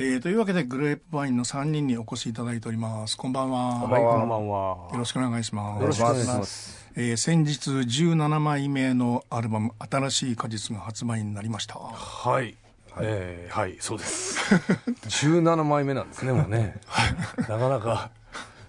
[0.00, 4.90] えー、というわけでグレープワインの3人にお越しいただいておりますこんばんははい、こんばんは。
[4.92, 6.88] よろしくお願いしますよろしくお願いします。
[6.94, 12.56] えー先日17枚目のアルバム「新しい果実」が発売になりましたはい。
[13.00, 14.38] えーはい、そうです。
[15.34, 16.76] 17枚目なんですね、もうね。
[17.36, 18.10] なかなか、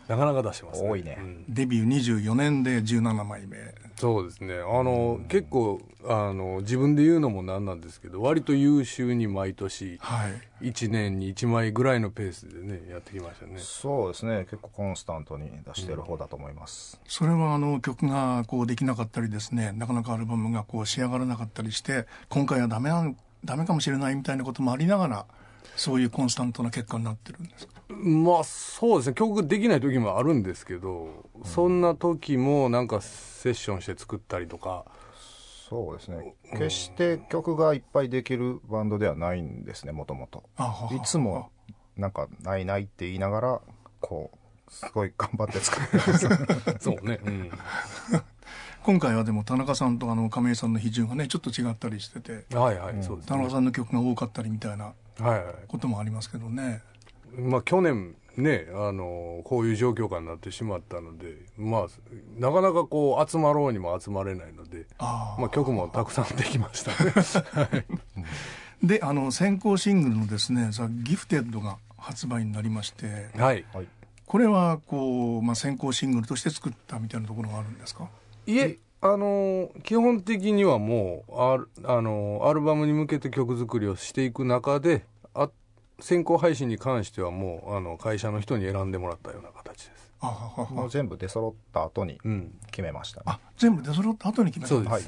[0.08, 3.58] なかなか出してます、多いねうんデビュー24年で17枚目
[4.00, 4.56] そうですね。
[4.56, 10.30] あの、結構、あの、自分で言うのもなんなんですけど、割と優秀に毎年、は
[10.62, 10.70] い。
[10.70, 13.54] 1年に1枚ぐらいのペースでね、やってきましたね。
[13.58, 14.46] そうですね。
[14.50, 23.14] 結構コンスタントに出してる方だと思います、それはあの曲がこうできなかったりですねなかなかアルバムがこう仕上がらなかったりして今回はダメな
[23.46, 25.26] ダメかもしれないみたいなこともありながら
[25.76, 29.16] そういうコンスタントな結果になってるんですかまあそうですね。
[29.16, 34.86] 曲できない時もあるんですけど、そんな時もなんかセッションして作ったりとか。
[35.70, 36.34] そうですね。
[36.52, 40.44] 決して曲がいっぱいできるバンドではないんですねもともと。
[40.92, 41.52] いつも
[41.96, 43.62] なんか「ないない」って言いながら
[44.02, 44.32] こ
[44.68, 47.52] うすごい頑張って作って そうね、うん、
[48.82, 53.28] 今回はでも田中さんとあの亀井さんの比重がねちょっと違ったりしててはいはい、そうですね。
[53.28, 55.56] 田中さんの曲が多かったりみたいなはいはい。
[55.68, 56.82] こともありますけどね
[57.38, 61.88] まあ去年ねあのこういう状況下になってしまったのでまあ
[62.38, 66.92] なかなかこう集まろうにも集まれないのでああまあ曲もたくさんできました。
[67.04, 67.12] ね
[67.54, 67.86] はい。
[68.88, 73.66] であの先行シングルのですね「ザ・ギフテッド」が発売になりましてはい。
[73.74, 73.88] はい。
[74.26, 78.08] これはこう、まあ、先行シングルとして作ったみたいなところがあるんですか？
[78.46, 85.50] いえあの基本的にはもうアルあのアルバムに向けて曲作りをしていく中であ
[86.02, 90.14] 先行配信に関してはもうあの会社の人に選んでもらったような形です。
[90.22, 90.70] あははは。
[90.72, 92.54] もう全部出揃った後にうん。
[92.72, 94.70] 決めましたね、あ全部出揃った後に決めた。
[94.70, 95.04] そうです、はい。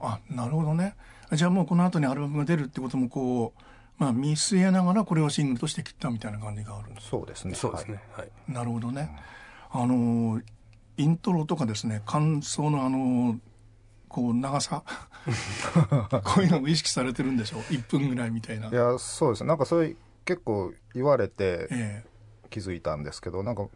[0.00, 0.96] あなるほどね。
[1.32, 3.62] じゃあもうこの後にアルバムが出るってこともこう、
[3.98, 7.54] まあ、見据えながらこれをシングルとして切ったみたいな感じがあるんですそうですね。
[7.54, 8.02] そうですね。
[8.12, 9.10] はい、なるほどね。
[9.70, 10.40] あの
[10.98, 13.38] イントロとかですね感想のあの
[14.12, 14.84] こう長さ？
[16.24, 17.58] こういうのも意識されてるんでしょ？
[17.58, 18.66] う1分ぐらいみたいな。
[18.66, 19.48] はい、いやそうですね。
[19.48, 22.04] なんかそれ結構言われてえ
[22.50, 23.66] 気づいたんですけどなんか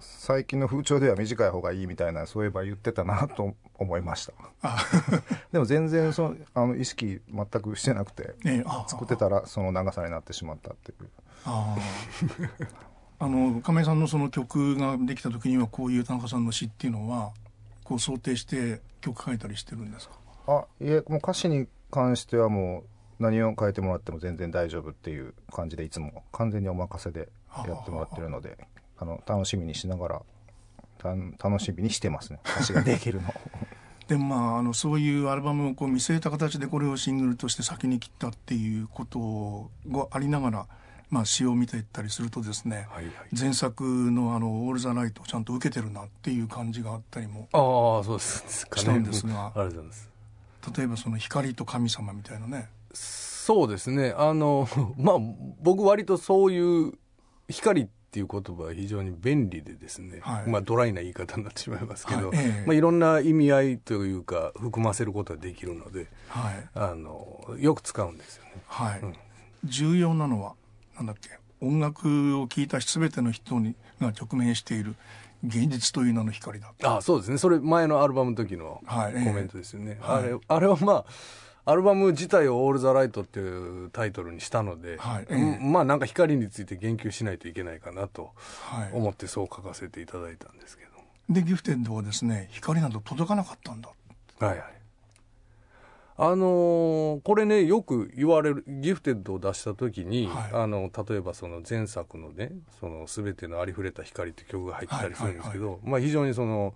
[0.00, 4.32] 最近の風潮では短い方がいいみたいなそういえば言ってたなと思いました。
[4.62, 4.76] あ。
[5.50, 11.08] でも全然そのあの意識全くしてなくてえ作ってたらその長さになってしまったっていう。
[11.44, 13.24] ああ。
[13.24, 17.32] あの亀井さんのその曲ができた時にはこういう田中さんの詩っていうのは
[17.88, 20.14] こう想定して曲書いたりしてるんですか？
[20.46, 22.84] あいえもう歌詞に関してはも
[23.18, 27.28] う何を変えてもらっても全然大丈夫っていう感じでいつも完全にお任せで
[27.66, 28.58] やってもらってるので
[28.98, 30.22] あの楽しみにしながら
[30.98, 31.08] た
[31.48, 32.40] 楽しみにしてますね。
[32.44, 33.32] 歌詞ができるの。
[34.06, 40.66] でもまああのそういうアルバムをこう見据えた形でこれをシングルとして先に切ったっていうことがありながら、
[41.10, 43.14] まあ、詩を見ていったりするとですね、はいはい。
[43.38, 48.66] 前作のあの「オール・ザ・ライト」をちゃんと受けてるなっていう感じがあったりもああそうです。
[48.76, 50.10] したんですがうんありがとうございます。
[50.76, 52.68] 例えばその光と神様みたいなね。
[52.92, 54.14] そうですね。
[54.16, 54.68] あの
[54.98, 55.16] まあ
[55.62, 56.92] 僕割とそういう
[57.48, 60.50] 光っていう言葉は非常に便利でですね、はい。
[60.50, 62.38] まあドライな言い方になってしまいますけど、はい。
[62.38, 62.64] ええ。
[62.66, 66.68] まあ、いろんな意味合いというか含ませることができるのではい。
[66.74, 68.50] あのよく使うんですよね。
[68.66, 69.14] はい、うん。
[69.64, 70.54] 重要なのは
[70.98, 74.94] なんだっけ音楽を聴いた全ての人にが直面している
[75.46, 76.72] 現実という名の光だ。
[76.82, 77.38] あそうですね。
[77.38, 80.24] それ前のアルバムの時のコはいメントですよね、はい。
[80.24, 81.04] あれあれはま
[81.64, 88.32] あアルバム自体を「オール・ザ・ライト」っていうタイトルにしたので、はいうんまあなんか光について言及しないといけないかなと
[88.64, 88.90] はい。
[88.92, 90.90] 思ってそう書かせていただいたんですけど。
[91.28, 93.90] でギフテッドはですね光など届かなかったんだ。
[94.40, 94.77] はいはい
[96.20, 100.50] あのーこれねよく言われるギフテッドを出した時に、はい。
[100.52, 106.74] あの例えばその前作のね「その全てのありふれた光」って曲が入ったりするんですけど、まあ、非常にその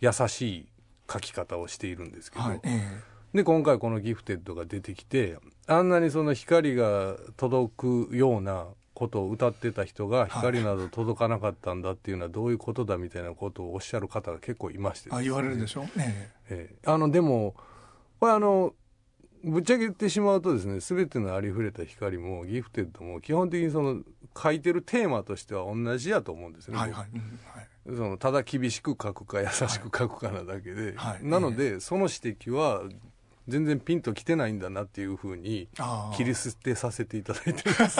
[0.00, 0.66] 優しい
[1.12, 2.60] 書き方をしているんですけど、はい。
[2.62, 3.00] え
[3.34, 16.30] で今回このギフテッドが出てきてあんなにその光が届くようなことを歌ってた人が光など届かなかったんだっていうのはどういうことだみたいなことをおっしゃる方が結構いましてえあ言われるでしょ、え。
[16.48, 16.76] ええ。
[16.86, 17.56] あのでも
[18.20, 18.72] これあの
[19.44, 24.00] ぶっちゃけ言ってしまうとですね全てのありふれた光もギフテッドも基本的にその
[24.36, 27.06] 書いてるテーマとしては同じやと思うんですね、えはいはい、
[27.86, 31.26] そのただ厳しく書くか優しく書くかなだけで、はい。
[31.26, 32.82] なので、その指摘は
[33.46, 35.68] 全然ピンときてないんだなっていうふうに
[36.16, 37.98] 切り捨てさせていただいてます。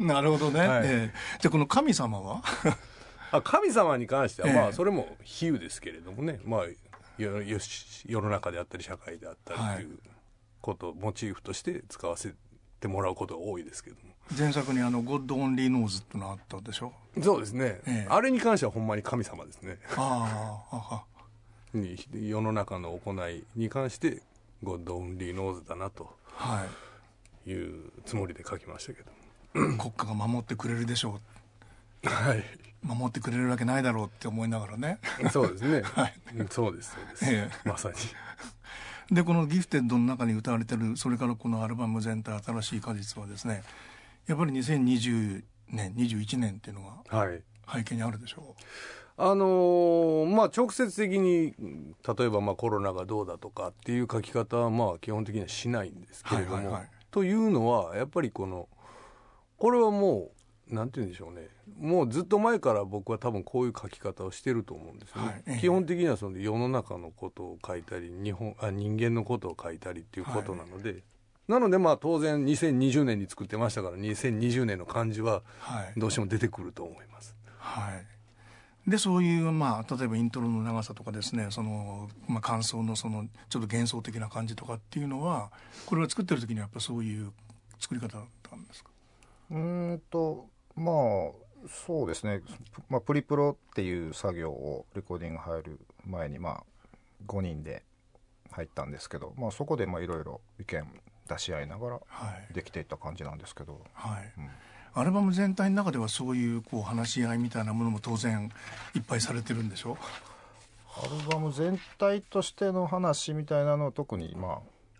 [0.00, 0.82] なるほどね、はい。
[0.84, 1.38] ええ。
[1.38, 2.42] じゃあこの神様は？
[3.30, 4.54] あ神様に関しては、ええ。
[4.54, 6.62] まあそれも比喩ですけれどもね、まあ、
[7.18, 9.98] よよし世の中であったり社会であったりっていう
[10.60, 12.32] ことをモチーフとして使わせっ
[12.80, 14.02] てもらうことが多いですけども。
[14.38, 16.92] 前作にあの「God Only Knows」ってのあったでしょ？
[17.22, 18.06] そうですね、ええ。
[18.08, 19.78] あれに関してはほんまに神様ですね。
[19.96, 21.04] ああ
[21.74, 24.22] に世の中の行いに関して
[24.62, 26.16] God Only Knows だなと。
[26.34, 26.64] は
[27.46, 27.50] い。
[27.50, 29.10] いうつもりで書きましたけど。
[29.76, 31.20] 国家が守ってくれるでしょ
[32.04, 32.44] はう
[32.82, 34.98] 守ってくれるわけないだろうって思いながらね。
[35.24, 36.14] いそうですね、 はい。
[36.36, 37.94] うんそうですそうです、えまさに。
[39.14, 43.62] でこの「Gifted」の中に歌われてるそれからこのアルバム全体「新しい果実」はですね
[44.26, 47.42] やっぱり2020年21年っていうのがはい。
[47.72, 48.54] 背景にあるでしょ
[49.16, 51.54] あのーまあ直接的に
[52.16, 56.90] 例えばまあコロナがどうだとかっていう書き方はまあ基本的にはしないんですけれども、はいはいはい。
[57.10, 58.68] というのはやっぱりこの
[59.58, 61.48] これはもうなんて言うんでしょうね。
[61.78, 65.58] もうずっと前から僕は多分こういう書き方をしてると思うんですよね、はいええ。
[65.58, 71.02] 基本的にはその世の中のことを書いたり日本あ人間のことを書いたりっていうことなので、
[71.48, 76.00] なのでまあ当然2020年に作ってましたから2020年の感じはうはい。
[76.00, 77.36] どうしても出てくると思います。
[77.58, 78.06] はい。
[78.90, 85.52] でそういうまあ例えばイントロの長さとかですねその、まあ、感想のそのちょっと幻想的な感じとかっていうのは
[85.86, 87.32] これは作ってる時にはやっぱそういう
[87.78, 88.90] 作り方だったんですか？
[89.52, 90.96] うーんとまあ
[91.86, 92.42] そうですね、
[92.88, 96.62] まあ、プリプロっていう作業をレコーディング入る前にまあ
[97.28, 97.84] 5人で
[98.50, 100.84] 入ったんですけど、まあ、そこでまあいろいろ意見
[101.28, 102.52] 出し合いながらはい。
[102.54, 104.50] できていった感じなんですけど、はい、うん。
[104.94, 108.50] アルバム全体の中ではそういうこう話し合いみたいなものも当然
[108.94, 109.96] いっぱいされてるんでしょ？
[110.94, 114.58] アルバム全体としての話みたいなのは特にまあ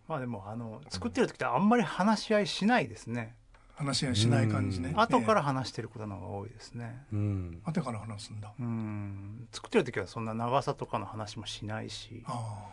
[0.08, 3.34] まあでもあの作ってる時ってあんまり話し合いしないですね、
[3.74, 4.90] 話し合いしない感じね。
[4.90, 5.00] うん。
[5.00, 7.04] 後から話してることの方が多いですね。
[7.12, 7.50] うん。
[7.54, 8.52] ええ後から話すんだ。
[8.58, 9.48] うん。
[9.52, 12.22] 作ってる時はそんな長さとかの話もしないし。
[12.26, 12.69] あ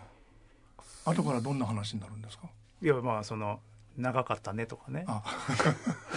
[1.05, 1.11] あ。
[1.11, 2.47] 後からどんな話になるんですか？
[2.81, 3.59] いやまあその
[3.97, 5.05] 長かったねとかね。
[5.07, 5.23] あ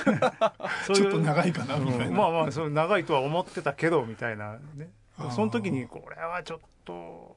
[0.87, 2.17] そうちょっと長いかなみたいな、うん。
[2.17, 4.91] まあまあその長いとは思ってたけどみたいなね。
[5.31, 7.32] その時にこれはちょっと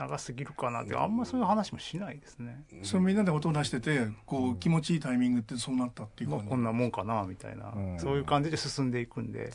[0.00, 8.00] 長すぎるかなってあんまそういう話もしないですね、それみんなで音を出しててこう気持ちいいタイミングってそうなったっていうまあこんなもんかなみたいな、うん。
[8.00, 9.52] そういう感じで進んでいくんでえ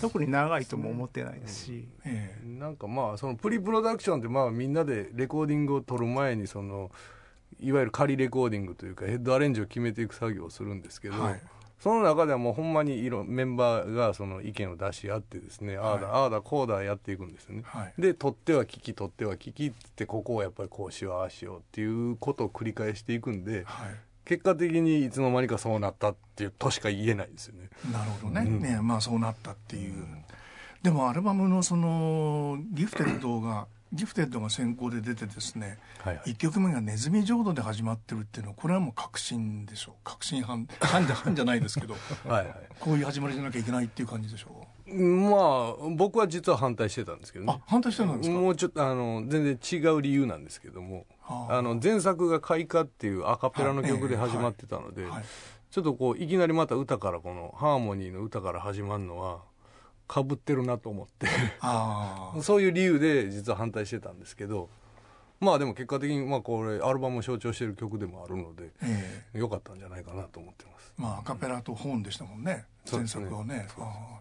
[0.00, 2.46] 特に長いとも思ってないですし、ええ。
[2.46, 6.90] なんかまあそのプリプロダクションってまあみんなでレコーディングを取る前にその
[7.60, 11.40] いわゆる仮レコーディングというかヘッドアレンジを決めていく作業をするんですけど、はい
[11.84, 17.62] その中ではもうほんまにいろメンバーがその意見を出し合ってですね、ああだああだこうだやっていくんですよね。
[17.66, 17.92] はい。
[18.00, 23.94] で取っては聞き取っては聞きってここをやっぱりこうしようああしようっていうことを繰り返していくんではい。
[24.24, 27.68] 結果的にいつの間にかそうなったっていうとしか言えないですよね。
[27.92, 28.60] なるほどね,、うん。
[28.62, 30.06] ねまあそうなったっていう、
[30.82, 36.32] でもアルバムのそのギフテッドがギフテッドが先行で出てですねはいはい。
[36.32, 39.94] 1曲目が「ネズミ浄土」で始まってるっていうのはこれはもう確信でしょう。
[40.04, 41.94] 確信犯 犯じゃ犯じゃないですけど
[42.28, 42.68] はいはい。
[42.80, 47.62] こういう始まりじゃなきゃいけないっていう感じでしょまあ僕は実は反対してたんですけどね。
[47.66, 51.06] 反対してたんですか、もうちょっとあの全然違う理由なんですけども。
[51.20, 55.24] はああの前作が「開花」っていうアカペラの曲で始まってたので、はい。
[55.70, 59.40] ちょっとこういきなりまた歌からこのハーモニーの歌から始まるのは
[60.06, 61.26] かぶってるなと思って。
[61.60, 64.68] ああ そういう理由で実は反対してたんですけど
[65.40, 69.38] まあでも結果的にまあこれアルバムを象徴してる曲でもあるのでええ。
[69.38, 70.92] 良かったんじゃないかなと思ってます。
[70.96, 72.66] まあアカペラとホーンでしたもんね。
[72.86, 73.24] うですね。
[73.24, 73.66] 作はね。
[73.78, 74.20] ああ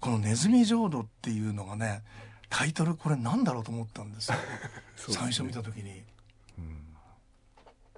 [0.00, 2.02] この「ネズミ浄土」っていうのがね
[2.48, 4.36] タイトルこれなんだろうと思ったんですよ。
[4.96, 5.16] ですね。
[5.16, 6.04] 最初見た時に。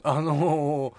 [0.04, 0.94] あのー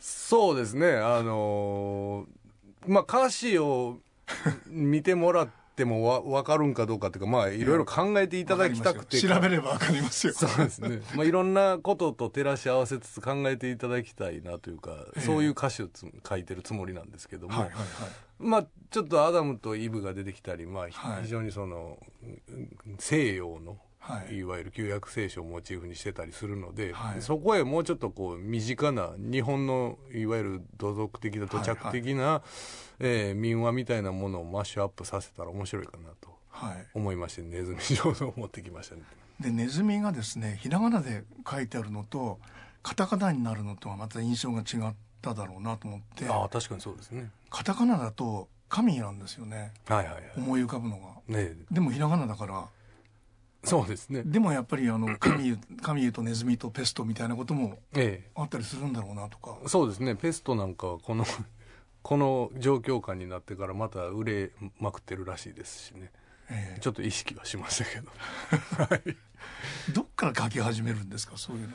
[0.00, 0.92] そうですね。
[0.96, 3.98] あのーまあ歌詞を
[4.66, 9.20] 見てもらってもわ分かるんかどうかっていうかまあいろいろ考えていただきたくて。
[9.20, 10.32] 調べればわかりますよ。
[10.32, 15.20] そうですね、まあ、いろんなことと照らし合わせつつ考えていただきたいなというか、ええ。
[15.20, 17.84] そういう歌詞をつ書いてるつもりなんですけども、はいはいはい。
[18.38, 21.22] まあちょっとアダムとイブが出てきたり、まあ、はい。
[21.22, 24.36] 非常にそのうん西洋の、はい。
[24.36, 27.22] い、わゆる旧約聖書をモチーフにしてたりするので、はい。
[27.22, 32.42] そこへもうちょっとこう身近な日本のいわゆる土俗的な土着的な、
[33.00, 36.86] えー民話みたいなものをマッシュアップさせたら面白いかなとはい。
[36.94, 39.02] 思いましてネズミ浄土を持ってきましたね。
[39.40, 42.38] でネズミがですねひらがなで書いてあるのと
[42.82, 47.30] カタカナになるのとはまた印象が違っただろうなと思ってああ確かにそうですね。
[47.50, 49.72] カタカナだと神なんですよね。
[49.86, 50.22] はいはいはい。
[50.36, 51.06] 思い浮かぶのが。
[51.28, 51.56] ねえ。
[51.70, 52.64] でもひらがなだから
[53.64, 54.22] そうですね。
[54.24, 60.14] でもやっぱりあの 神神とネズミとペストみたいなこともえあったりするんだろうなとかえ、そうですね。
[60.14, 61.24] ペストなんかはこの
[62.02, 66.10] この状況下になってからまた売れまくってるらしいですしね。
[66.50, 68.10] ええちょっと意識はしましたけど。
[69.92, 71.36] どっから書き始めるんですか？
[71.36, 71.74] そういうの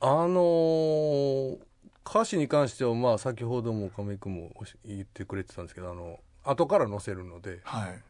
[0.00, 1.58] はあのー
[2.06, 4.50] 歌詞に関してはまあ先ほども亀井君も
[4.84, 8.02] 言ってくれてたんですけどあの後から載せるのではい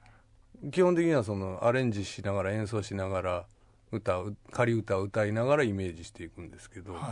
[0.70, 3.46] 基本的にはそのアレンジしながら演奏しながら
[3.92, 7.02] 歌う仮歌を歌いながらイメージしていくんですけど、はい。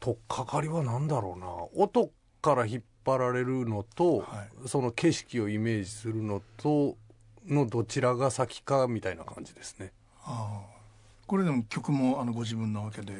[0.00, 1.82] 取っかかりは何だろうな。
[1.82, 2.10] 音
[2.42, 6.96] から引っ張られるのと、はその景色をイメージするのと
[7.46, 9.92] のどちらが先かみたいな感じですね。
[10.24, 10.76] ああ。
[11.26, 13.14] これでも曲もあのご自分なわけで。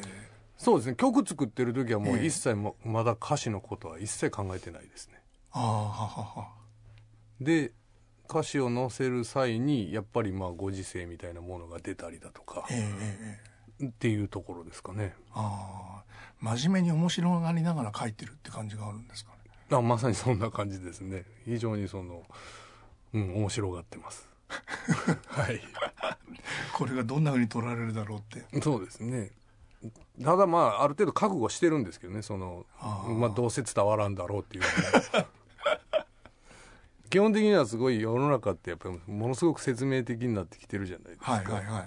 [0.57, 0.95] そうですね。
[0.95, 2.25] 曲作ってる時はもうええ。
[2.25, 5.21] 一切も、まだ歌詞のことは一切考えてないですね。
[5.51, 6.47] ああははは。
[7.39, 7.71] で
[8.29, 12.87] 歌詞を載せる際にやっぱりまあご時世みたいなものが出たりだとかええええ。
[13.79, 15.13] ええっていうところですかね。
[15.33, 16.03] ああ。
[16.39, 19.37] 真面目に面白がりながら書いてるって感じがあるんですかね。
[19.77, 21.25] あまさにそんな感じですね。
[21.45, 22.23] 非常にその
[23.13, 24.27] うん面白がってます。
[25.27, 25.61] はい。
[26.73, 28.61] これがどんなふうに取られるだろうって。
[28.61, 29.31] そうですね。
[30.23, 32.65] ただまあある程度覚悟してるんですけどねその
[33.07, 34.63] まあどうせ伝わらんだろうっていう
[37.09, 41.79] 基本的にはすごい世の中ってやっぱりものすごく説明的になってきてるじゃないですか、はいはいは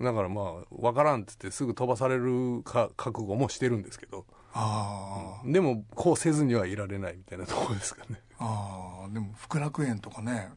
[0.00, 0.02] い。
[0.02, 4.26] だからまあ分からんっつってすぐ飛ばされるか覚悟もしてるんですけど。
[4.52, 8.20] ああ、でもこうせずにはいられないみたいなところですかね。
[8.38, 10.50] ああでも福楽園とかね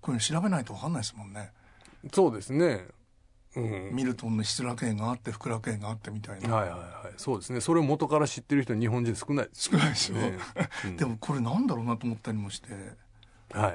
[0.00, 1.50] こういうの調べないと分かんないですもんね。
[2.12, 2.86] そうですね。
[3.56, 3.90] うん。
[3.94, 7.14] ミルトンの失楽園があって福楽園があってみたいな、はいはいはい。
[7.16, 7.60] そうですね。
[7.60, 10.38] それを元から知ってる人日本人少ないです少ないですよ、ね、
[10.84, 10.96] うん。
[10.98, 12.68] でもこれなんだろうなと思ったりもして
[13.54, 13.70] は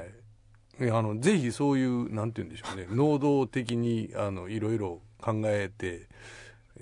[0.78, 0.84] い。
[0.84, 2.86] いやあのぜひそういうなんて言うんでしょうね。
[2.90, 6.08] 能動的にあのいろいろ考えて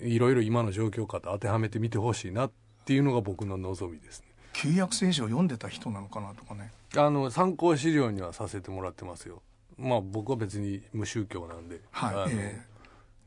[0.01, 2.53] いろいろ今の状況下と当てはめてみてほしいなっ
[2.85, 4.27] ていうのが僕の望みですね。
[4.53, 6.71] 旧約聖書を読んでた人なのかなとかね。
[6.97, 9.43] あの参考資料にはさせてもらってますよ。
[9.77, 12.63] まあ僕は別に無宗教なんで、はいあのえ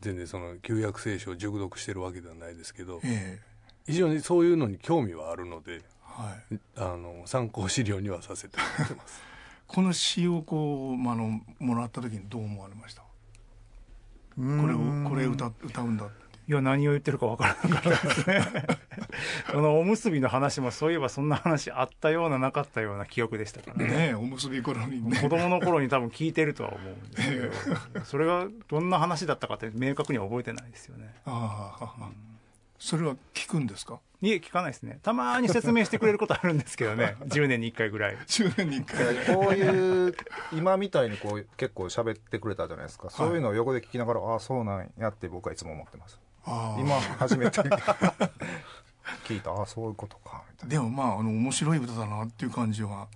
[0.01, 3.39] 全然その旧約聖書を熟読してるわけではないですけどええ。
[3.39, 3.51] え
[3.87, 6.59] 非常にそういうのに興味はあるのではい。
[6.75, 9.21] あの参考資料にはさせてもらってます
[9.73, 13.01] この詩をこう、まあ、あのもらった時にどう思われました？
[13.01, 13.07] こ
[14.67, 16.21] れをこれ歌歌うんだって。
[16.47, 18.41] いや何を言ってるかわからなかったですね。
[19.53, 23.85] このおむすびの話もそういえばそんな話あったようななかったような記憶でしたからね。
[23.85, 25.17] ねえおむすび頃にね。
[25.21, 27.21] 子供の頃に多分聞いてるとは思うんで
[27.53, 31.13] すけど それがどんな話だったかって明確には覚えてないですよね。
[31.25, 32.03] ああ、
[32.81, 33.99] それは聞くんですか？
[34.23, 34.99] いえ聞かないですね。
[35.03, 37.15] たまに説明してくれることあるんですけどね。
[37.25, 38.17] 10年に1回ぐらい。
[38.17, 39.35] 10年に1回。
[39.35, 40.15] こういう
[40.53, 43.09] 今みたいにこう結構喋ってくれたじゃないですか。
[43.09, 46.19] そういうのを横で聞きながら、ああそうなんやって僕はいつも思ってます。
[46.43, 47.61] ああ今初めて
[49.25, 49.51] 聞いた。
[49.53, 50.75] ああそういうことかみたいな。
[50.75, 53.07] でもまああの面白い歌だなっていう感じは。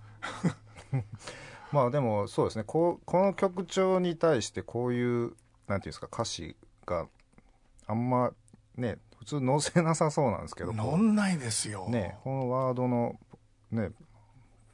[1.72, 2.64] まあでもそうですね。
[2.64, 5.36] こうこの曲調に対してこういうなんてい
[5.74, 6.56] うんですか歌詞
[6.86, 7.08] が
[7.88, 8.32] あんま
[8.76, 11.86] ね普通載せなさそうなんですけどこ乗んないですよ。
[11.88, 13.16] うねこのワードの
[13.72, 13.90] ね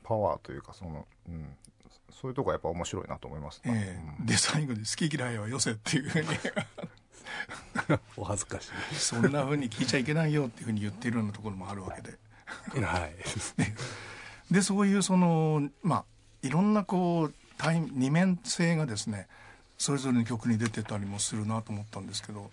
[0.04, 1.46] パワーというかその、うん、
[2.10, 4.26] そういうとこはやっぱ面白いなと思いますね、ええ。
[4.26, 6.28] で最後に「好き嫌いはよせ」っていうふうに。
[8.18, 12.18] お恥ずかしそんなふうに聞いちゃいけないよっていうふうに言ってるようなところもあるわけで。
[12.76, 13.16] いはい。
[14.54, 16.06] でそういうそのまあ
[16.42, 19.28] いろんなこう対二面性がですね
[19.78, 22.52] それぞれの曲に出てたりもするなと思ったんですけど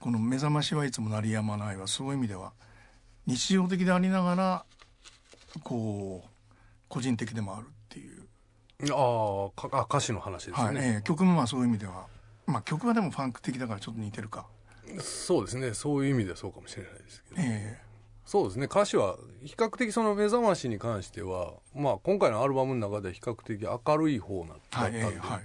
[0.00, 2.52] この「目覚ましはいつも鳴りやまない」はそういう意味では
[3.26, 4.64] 日常的でありながら
[5.62, 6.28] こう
[6.88, 8.22] 個人的でもあるっていう、
[8.92, 12.06] ああかあ歌詞の話ですね、はいええ曲もまあそういう意味では。
[12.46, 14.46] まあ曲はでもファンク的だからちょっと似てるか、
[15.00, 15.74] そうですね。
[15.74, 17.42] そういう意味ではそうかもしれないですけど。
[17.42, 17.78] え
[18.24, 18.66] そうですね。
[18.66, 25.40] 歌詞は比較的その目覚ましに関してはまあ今回のアルバムの中では比較的明るい方なだえったんで、はいええは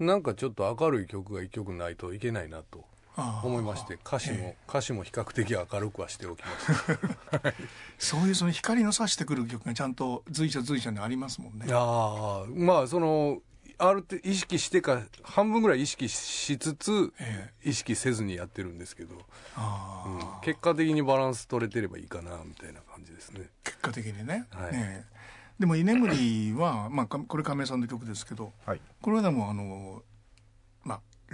[0.00, 0.04] い。
[0.04, 2.84] なんかちょっと明るい曲が一曲ないといけないなと
[3.16, 7.54] 思いまして歌詞も、え歌詞も比較的明るくはしておきました。
[7.98, 11.66] そういうその光の差してくる曲がちゃんと随所随所にありますもんね。
[11.70, 13.40] ああまあその
[13.78, 19.16] ある程度意識してか半分ぐらい意識しつつえ意識せずにやってるんですけど、
[19.56, 20.20] あうん。
[20.20, 23.50] あ、結果的にバランス取れてればいいかなみたいな感じですね。
[23.64, 24.72] 結果的にね,、はい。
[24.72, 25.12] ねえ。
[25.58, 28.80] でも「居眠りは」まあ、かこれ亀井さんの曲ですけどはい。
[29.00, 30.02] これはでもあのまあ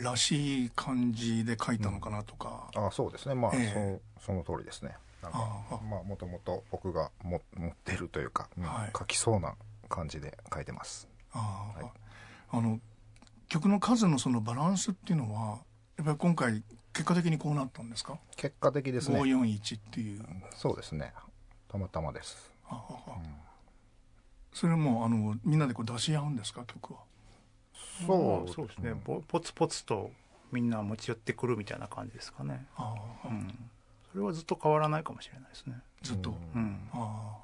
[0.03, 3.35] らしい感じで書いたのかなとか、ああそうですね。
[3.35, 4.01] まあ、ええ。
[4.21, 4.95] そその通りですね。
[5.23, 5.81] なんかああ。
[5.91, 8.93] まあもともと僕がも持ってるというか、うんはい。
[8.97, 9.55] 書きそうな
[9.89, 11.09] 感じで書いてます。
[11.33, 11.83] ああ。
[11.83, 11.93] はい。
[12.51, 12.81] あの
[13.49, 15.59] 曲の数のそのバランスっていうのは
[15.97, 16.63] やっぱり今回
[16.93, 18.19] 結果的にこうなったんですか？
[18.37, 19.21] 結果的ですね。
[19.21, 20.25] 541っていう。
[20.55, 21.13] そうですね。
[21.69, 22.53] たまたまです。
[22.69, 23.15] ああああ。
[24.53, 26.65] それもあのみんなでこう出し合うんですか？
[26.65, 27.01] 曲は
[28.07, 28.95] そうそうですね。
[29.05, 30.11] ポポツポツと
[30.53, 33.71] みんな持ち寄ってくるみたいな感じですかね、ああ、うん、
[34.13, 35.77] それはずっと変わらないかもしれないですね。
[36.03, 36.89] ずっと、うん。
[36.93, 37.37] あ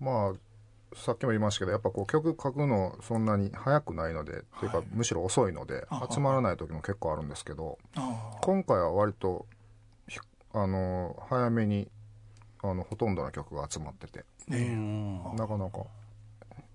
[0.00, 7.78] まあさっきも言いましたけどやっぱこう曲書くのそんなに早くないので、っていうかはいむしろ遅いのであ集まらない時も結構あるんですけど
[8.42, 9.46] 今回は割と
[10.06, 10.20] ひ
[10.52, 11.88] あの早めに
[12.62, 14.72] あのほとんどの曲が集まっててええ。
[14.72, 15.80] うんなかなか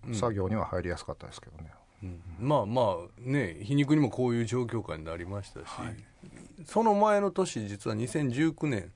[0.08, 0.16] うん。
[0.16, 1.72] 作業には入りやすかったですけどね、
[2.04, 5.96] うんまあまあね皮肉にもこういう状況下になりましたし、はい。
[6.66, 8.92] その前の年実は2019年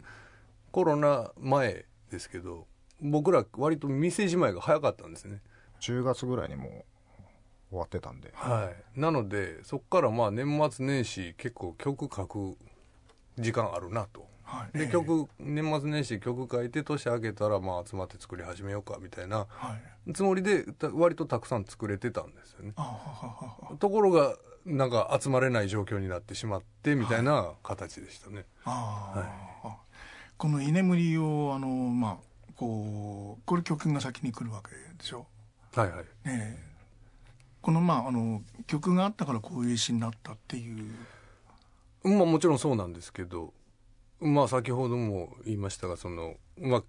[0.72, 2.68] コロナ前ですけど
[3.02, 5.42] 僕ら割と店じまいが早かったんですね。
[5.82, 6.70] 10月ぐらいにもう
[7.72, 8.32] 終わってたんで。
[8.34, 9.00] はい。
[9.00, 12.58] なのでそこからまあ年末年始結構曲書く
[13.38, 14.70] 時間あるなとはい。
[14.74, 19.76] ええで曲年末年始曲書いて年明けたらまあ集まって作り始めようかみたいなは
[20.08, 20.14] い。
[20.14, 22.74] つもりでた割とたくさん作れてたんですよね。
[23.80, 29.70] ところがなんか集まれない状況になってしまってみたいな形でしたね、あー、
[30.38, 32.18] この居眠りをあのまあ
[32.56, 35.26] こうこれ曲が先に来るわけでしょ？
[35.76, 35.98] はいはい。
[36.00, 36.58] ねえ。
[37.62, 40.94] このまああの曲があったからこういう詩になったっていう。
[42.04, 43.54] まあもちろんそうなんですけど
[44.24, 46.84] まあ先ほども言いましたがそのまあ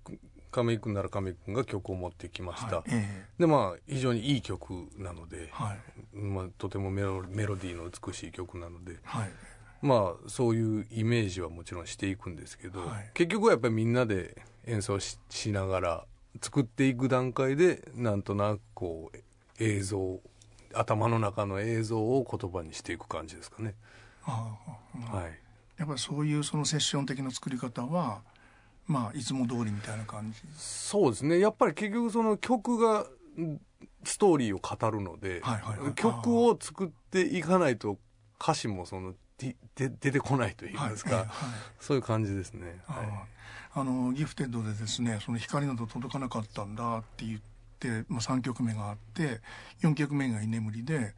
[0.51, 6.17] 亀井君なら亀井君が曲を持ってきました、はいえでまあ非常にいい曲なのでえ、はい。
[6.17, 9.31] まあ、とてもメロメロディーの美しい曲なのではい。
[9.83, 13.11] まあそういうイメージはもちろんしていくんですけど、はい。
[13.15, 16.05] 結局はやっぱりみんなで演奏ししながら
[16.41, 19.19] 作っていく段階でなんとなくこう
[19.59, 20.21] 映像
[20.73, 23.75] 頭の中の映像を言葉にしていく感じですかね、
[24.23, 25.44] はい
[25.79, 28.23] やっぱりそういうそのセッション的な作り方は
[28.87, 30.41] まあいつも通りみたいな感じ？
[30.57, 31.39] そうですね。
[31.39, 33.61] やっぱり結局その曲がん
[34.05, 35.95] ストーリーを語るので、はいはいはい。
[35.95, 37.99] 曲を作っていかないと
[38.41, 41.55] 歌詞もそのでで出てこないと言いますか、はいええはい。
[41.81, 43.07] そういう感じですね、あはい。
[43.07, 43.11] ー
[43.77, 47.41] あのギフテッドでですねその光など届かなかったんだって言っ
[47.81, 49.41] て、まあ、3曲目があって
[49.83, 51.15] 4曲目が居眠りで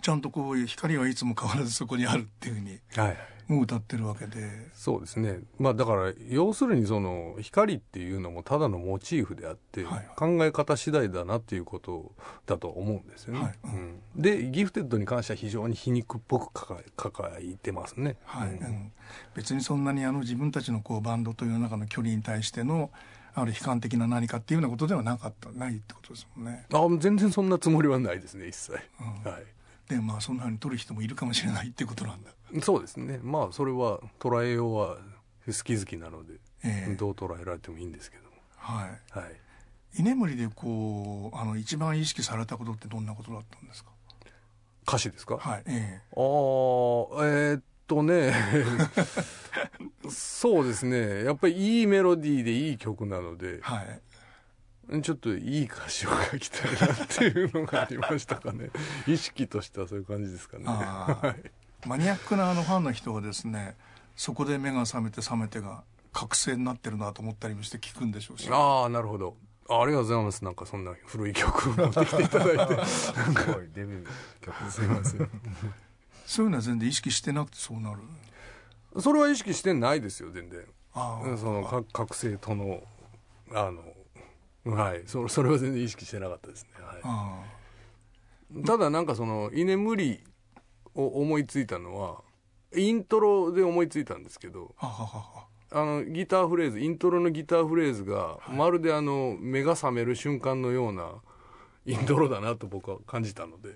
[0.00, 3.16] ちゃんとこういう光はいつも変わらずそこにあるっていうふうにはい
[3.50, 4.48] もう歌ってるわけで。
[4.72, 5.40] そうですね。
[5.58, 10.08] まあだから要するにその光っていうのもただのモチーフであって、はい。
[10.16, 12.12] 考え方次第だなっていうこと
[12.46, 13.58] だと思うんですよね、はい。
[13.64, 14.00] うん。
[14.14, 16.80] でギフテッドに関しては非常に皮肉っぽく抱
[17.40, 18.16] えてますね。
[18.24, 18.66] はい、うん。
[18.66, 18.92] うん。
[19.34, 22.92] 別にそんなにあの自分たちのこうバンドという中の距離に対しての
[23.34, 26.66] ある悲観的な何かっていうようなことではなかったないってことですもんね。
[26.72, 29.28] あ全然そんなつもりはないですね一切、うん。
[29.28, 29.42] はい
[29.90, 32.30] でまあそんなに取る人もいるかもしれないってことなんだ。
[32.62, 34.96] そうですねまあそれは捉えようは
[35.46, 39.18] 好き好きなので、ええどう捉えられてもいいんですけどもはい。
[39.18, 39.32] はい
[39.98, 43.90] 居眠りでこうあの一番意識されたことってどんなことだったんですか？
[44.86, 45.62] 歌詞ですか、はい。
[45.66, 48.32] えああえーっとね
[50.08, 54.00] そうですねやっぱりいいメロディーでいい曲なのでえはい。
[55.02, 58.70] ちょっといい歌詞を書きたいなっていうのがありましたかね。
[59.06, 60.64] 意識としてはそういう感じですかね。
[61.86, 63.76] マニアックなあのファンの人がですね
[64.16, 68.48] そこで目が覚めて覚めてが覚醒になってるなと思ったりもして聞くんでしょうし。
[68.50, 69.36] ああなるほど。
[69.68, 70.44] あありがとうございます。
[70.44, 72.84] なんかそんな古い曲を持ってきていただいて。
[72.84, 74.06] すごいデビュー
[74.40, 75.30] 曲すいません
[76.26, 78.00] そういうのは全然意識してなくてそうなる。
[79.00, 80.64] それは意識してないですよ全然。
[80.94, 81.36] ああ。
[81.36, 82.82] そのか覚醒との
[83.52, 83.82] あの
[84.64, 85.02] はい。
[85.06, 86.70] そそれは全然意識してなかったですね、
[87.02, 87.42] は
[88.54, 90.24] あい、ただなんかその居眠り
[90.94, 92.22] を思いついたのは
[92.76, 95.84] イントロで思いついたんですけどあ。
[95.84, 101.12] のギターフレーズイントロのギターフレーズがまるであの目が覚める瞬間のような
[101.86, 103.70] イントロだなと僕は感じたので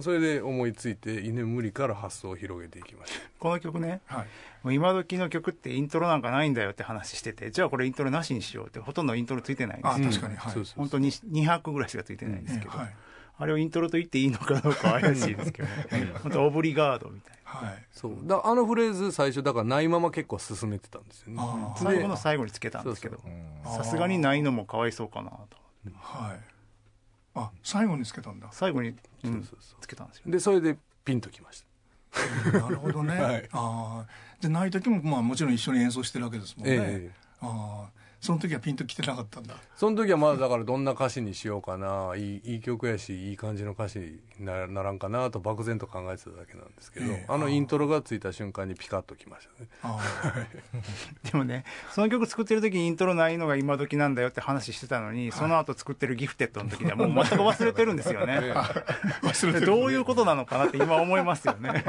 [0.00, 3.20] それで思いついて居眠りから発想を広げていきました。
[3.38, 4.26] この曲ね、はい。
[4.62, 9.94] もう今時の曲ってイントロなんかないんだよって話してて、じゃあこれイントロなしにしようって、ほとんどイントロついてないんです。
[9.94, 10.04] あよ。
[10.08, 10.36] 確かに。
[10.36, 10.52] はい。
[10.52, 12.94] そうそう本当に2拍ぐらいしかついてないんですけど、はい。
[13.38, 15.68] あれをイントロと言っていいのかどうかは怪しいですけど。
[15.68, 16.12] ね。
[16.22, 17.84] 本当オブリガードみたいはい。
[17.90, 18.16] そう。
[18.22, 21.42] だあのフレーズ最初だからないまま結構進めてたんですよね。
[21.76, 23.18] 最後の最後につけたんですけど。
[23.64, 25.56] さすがにないのもかわいそうかなと。
[25.94, 26.51] はい。
[27.34, 28.48] あ、最後につけたんだ。
[28.52, 29.48] 最後に、うん
[29.80, 30.24] つけたんですよ。
[30.26, 31.64] でそれでピンときまし
[32.52, 33.16] たなるほどね。
[33.20, 34.06] はいああ。
[34.40, 36.76] で、ない時も、まあもちろん一緒に演奏してるわけですもんね。
[36.78, 38.01] えああ。
[38.22, 39.56] その時はピンときてなかったんだ。
[39.74, 47.26] その時はまだだからどんな歌詞にしようかないいいい曲やしいい感じの歌詞になならんかなと漠然と考えてただけなんですけど、ええ。
[47.28, 49.68] あのイントロがついた瞬間にピカッときましたね。
[49.82, 49.98] あ
[51.32, 58.38] でもね、その曲作ってる時にイントロないのが今時なんだよって話してたのに、その後作ってるギフテッドの時にはもう 全く忘れてるんですよね。
[59.22, 61.82] 忘れてるどういうことなのかなって今思いますよね。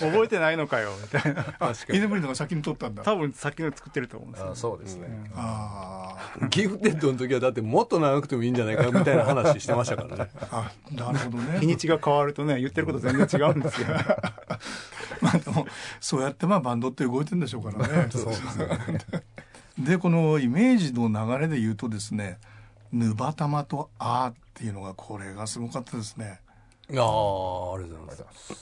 [0.00, 1.44] 覚えてないのかよ、みたいな。
[1.44, 3.04] 確か居眠りのが先に撮ったんだ。
[3.04, 3.28] 多分。
[3.32, 13.88] 先の作ってると思うんですよ、あそうですね、あにギフテッドの時はだってもっと長くてもいいんじゃないかみたいな話してましたからねー あなるほどね日にちが変わるとね、言ってること全然違うんですよ。
[15.20, 15.66] まあでも
[16.00, 18.08] そうやってまあバンドって動いてるんでしょうからね。
[19.78, 22.38] でこのイメージの流れで言うとですね
[22.92, 26.40] 「ヌバタマ」と「あ」っていうのがこれがすごかったですね。
[26.90, 28.54] ああありがとうございます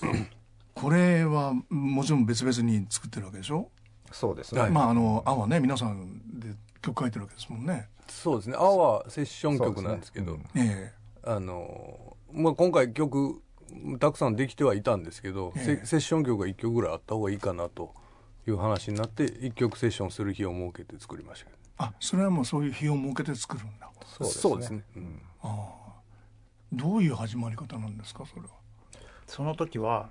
[0.74, 3.70] これはもちろん別々に作ってるわけでしょ、
[4.12, 4.71] そうですね、はい。
[4.71, 7.88] まああの「あ」はね皆さんで曲書いてるわけですもんね。
[8.09, 10.92] そうですね「あ」はセッション曲なんですけどそうですえ
[11.25, 13.42] あの、まあ、今回曲
[13.99, 15.64] たくさんできてはいたんですけど、ええ。
[15.64, 17.92] セセッション曲が1曲ぐらいあった方がいいかなと
[18.47, 21.59] いう話になって1曲セッションする日を設けて作りましたけど。
[21.79, 23.90] あそれはもうそういう日を設けて作るんだ。
[24.07, 24.83] そうですね。
[24.97, 25.21] うん。
[25.42, 25.92] ああ。
[26.73, 28.49] どういう始まり方なんですかそれは。
[29.27, 30.09] その時は、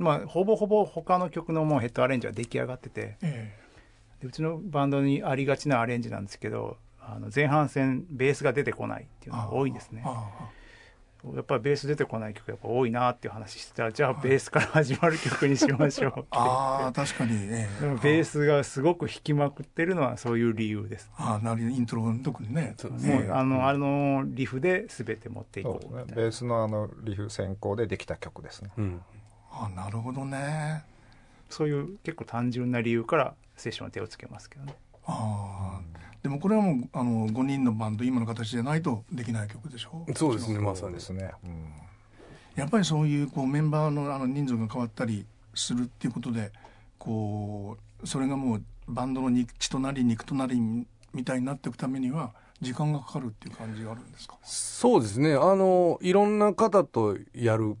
[0.00, 3.54] まあ、ほぼほぼ他の曲のもうヘッドアレンジは出来上がってて、え
[4.20, 10.02] でうちのバンドにありがちなアレンジなんですけど、あの前半戦ベースが出てこないっていうえのが多いんですね。
[10.04, 10.28] あ
[11.34, 17.80] やっぱりベース出てこない曲やっぱ多いなっていう話してたら、じゃあベースから始まる曲にしましょうって あああ確かに、ええ。
[17.80, 21.10] でもベースがすごく弾きまくってるのはそういう理由です。
[21.16, 22.72] ああなるイントロの特にね。
[22.78, 26.22] そうもうあの、あのリフで全て持っていこそうですねうみたいな。
[26.22, 28.70] ベースのあのリフ先行でできた曲ですね。
[28.78, 29.00] うん
[29.50, 30.84] あなるほどね。
[31.48, 34.74] そういう結構単純な理由からセッションは手をつけますけどね。
[35.06, 40.06] ああ、でもこれはもうあの5人のバンド今の形でないとできない曲でしょ？
[40.14, 41.72] そうですねまさにそうですね、うん。
[42.54, 46.52] やっぱりそういうこうメンバーのあの人数が変わったりするっていうことで
[46.98, 50.60] こうそれがもうバンドの肉血となり肉となり
[51.12, 54.36] みたいになっていくためには時間がかかるっていう感じがあるんですか？
[54.44, 55.34] そうですね。
[55.34, 57.76] あのいろんな方とやる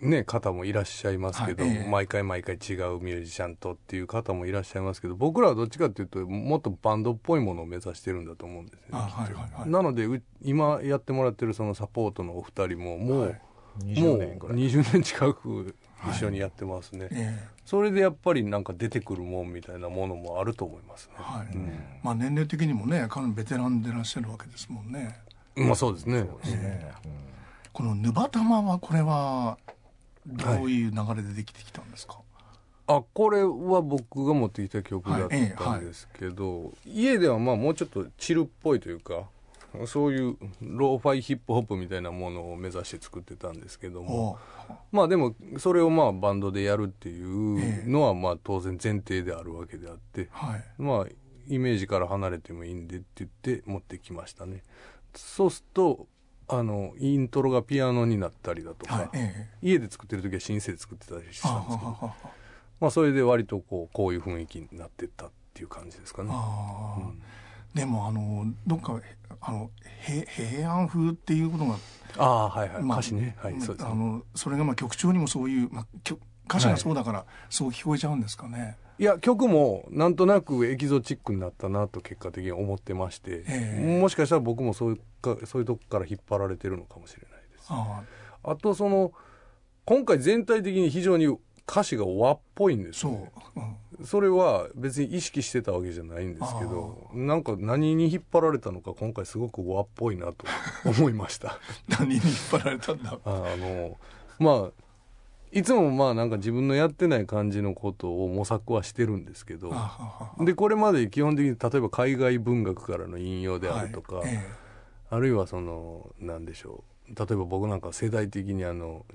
[0.00, 1.72] ね、方もいらっしゃいますけど、はい。
[1.72, 1.90] ええ。
[1.90, 9.70] 毎回毎回違うミュージシャンとっていう方もいらっしゃいますけど僕らはどっちかっていうともっとバンドっぽいものを目指してるんだと思うんですよねあはいはいはい。
[9.70, 13.32] なのでう今やってもらってるそのサポートのお二人ももう、はい。
[13.32, 13.38] も
[13.82, 14.58] 20う年ぐらい。
[14.58, 15.74] 20年近く
[16.10, 21.14] 一緒にやってますね、えそれでやっぱりなんか出てくるもんみたいなものもあると思いますね。
[21.18, 21.46] え、はい。
[21.54, 21.72] うん。
[22.02, 25.18] まあ年齢的にもねかなりベテランでいらっしゃるわけですもんね。
[25.56, 26.20] まあそうですね。
[26.20, 26.92] そうですね、
[27.74, 29.58] この「ヌバタマ」はこれは
[30.26, 32.20] どういう流れでできてきたんですか、
[32.86, 39.24] あこれは僕が持ってきた曲だったんですけど、家ではまあもうちょっとチルっぽいというか
[39.86, 44.38] そういうローファイヒップホップみたいなものを目指して作ってたんですけども
[44.92, 50.64] まあでもそれをまあバンドでやるっていうのはまあ当然前提であるわけであってはい。
[50.78, 51.06] まあ
[51.46, 54.62] イメージから離れてもいいんでって言って持ってきましたね。
[55.14, 56.06] そうすると
[56.48, 59.08] あのイントロがピアノになったりだとか、はい。
[59.14, 59.66] ええ。
[59.66, 62.12] 家で作ってる時はシンセで作ってたりしたあんですけど
[62.80, 66.30] まあ、それで割とこうこういう雰囲気になってったっていう感じですかね。
[67.72, 69.00] でもあのどっか
[69.40, 69.70] あの
[70.06, 71.76] へ平安風っていうことが、
[72.18, 73.36] ああはいはい、まあ歌詞ね。
[73.40, 73.90] はいそうですね。
[73.90, 78.76] あのそれがまあ曲調にもそういう、まあ、曲歌詞がそうだから、そう聞こえちゃうんですかね。
[78.98, 84.00] いや曲もなんとなくエキゾチックになったなと結果的に思ってまして、ええ。
[84.00, 87.66] もしかしたら僕もそういうかそういうとこから引っ張られてるのかもしれないです。
[87.70, 88.02] あ
[88.44, 88.56] あ。
[88.56, 89.12] とその
[89.84, 91.26] 今回全体的に非常に
[91.68, 93.32] 歌詞が和っぽいんですそう、ね
[93.98, 100.44] うん、それは別に意識してたわけじゃないんですけどなんか何に引っ張られたのか今回すごく和っぽいなと
[100.84, 101.58] 思いました。
[101.88, 103.18] 何に引っ張られたんだ。
[103.24, 103.98] あの
[104.38, 104.83] まあ
[105.54, 109.72] いつもまあなんか自分のやってない感じのことを模索はしてるんですけど
[110.40, 114.64] でこれまで基本的に例えば海外文学からの引用であるとか、はいえ
[115.10, 117.14] あるいはそのなんでしょう。
[117.14, 119.06] 例えば僕なんか世代的にあの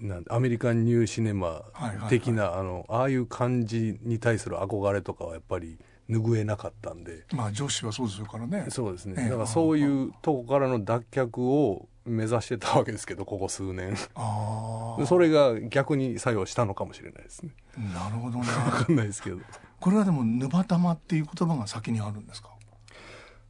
[0.00, 1.62] なんアメリカンニューシネマ
[2.08, 5.78] 的な、あのああいう感じに対する憧れとかはやっぱり
[6.08, 7.24] 拭えなかったんで。
[7.32, 8.66] えまあ女子はそうですよからね。
[8.70, 9.28] そうですね、ええ。
[9.28, 13.96] だからそういうとこからの脱却を目指してたわけですけどここ数年。
[15.06, 17.50] それが逆に作用したのかもしれないですね。
[17.94, 18.44] なるほどね。
[18.44, 19.38] 分かんないですけど。
[19.80, 22.50] これはでもヌバタマっていう言葉が先にあるんですか？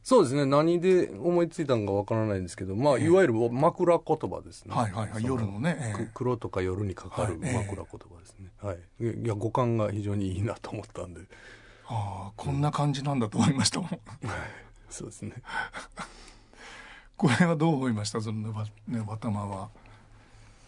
[0.03, 0.45] そうですね。
[0.45, 4.75] 何で思いついたのかわからないんですけどまあ、いわゆる枕言葉ですね。
[4.75, 5.23] はいはいはい。
[5.23, 5.77] 夜のね。
[5.79, 7.57] えくえ黒とか夜にかかるはいええ。
[7.69, 8.77] 枕言葉ですね、はい。
[8.99, 11.21] いや五感が非常にいいなと思ったんで、
[11.87, 13.89] あああこんな感じなんだと思いましたもん。
[14.89, 15.31] そうですね
[17.17, 18.21] これはどう思いました？
[18.21, 19.69] そのネバネバ玉は。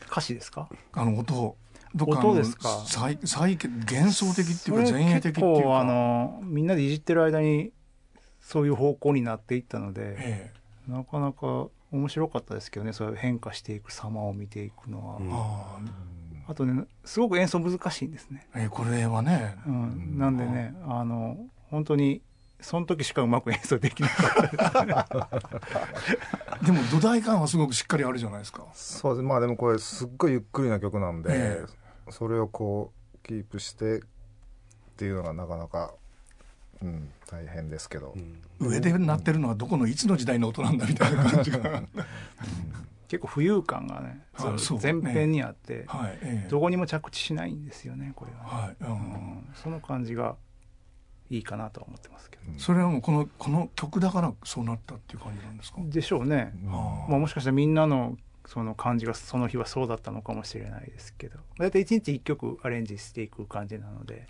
[0.09, 0.69] 歌詞ですか？
[0.93, 1.55] あの音。
[1.95, 2.83] どっか音ですか？
[2.85, 5.41] 再再幻想的っていうか前衛的っていうか。
[5.41, 7.71] 結構あのみんなでいじってる間に
[8.41, 10.51] そういう方向になっていったので、え
[10.87, 12.93] なかなか面白かったですけどね。
[12.93, 15.77] そういう変化していく様を見ていくのは、うんえあ
[16.47, 19.55] あとねすごく演奏難しいんですね、えこれはね。
[19.65, 21.37] うん、なんでねあの
[21.71, 22.21] 本当に
[22.61, 25.29] その時しかうまく演奏できなかった
[26.65, 28.65] でも土台感はすごくしっかりあるじゃないですか。
[28.73, 29.23] そうです。
[29.23, 31.65] まあでもこれすっごいゆっくりな曲なんで、え
[32.09, 34.01] それをこうキープしてっ
[34.97, 35.93] ていうのがなかなか、
[36.81, 38.67] うん、大変ですけど、うん。
[38.67, 41.83] 上で鳴ってるのはどこのいつの時代の音なんだみたいな感じが。
[43.07, 46.49] 結構浮遊感がねは前編にあって、はい、ええ。
[46.49, 49.49] どこにも着地しないんですよねこれはね、はい、ううんん。
[49.53, 50.35] その感じが
[51.35, 56.69] いいかなとは思ってますけど、それはもうこのこの曲だからそうなったっていう感じなんですか、でしょうね、うん。
[56.69, 58.17] あまあ、もしかしたらみんなの
[58.47, 61.39] その感じがその日はそうだったのかもしれないですけど。
[61.57, 64.27] 大体1日1曲アレンジしていく感じなので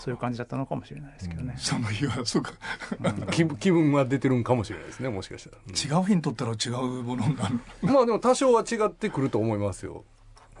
[0.00, 2.52] そういう感じだったのかもしれないですけどね、その日はそうか。
[3.30, 6.00] 気分気分は出てるんかもしれないですねもしかしたら、うん。
[6.00, 7.60] 違う日にとったら違うものになる。
[7.82, 10.04] まあでも多少は違ってくると思いますよ。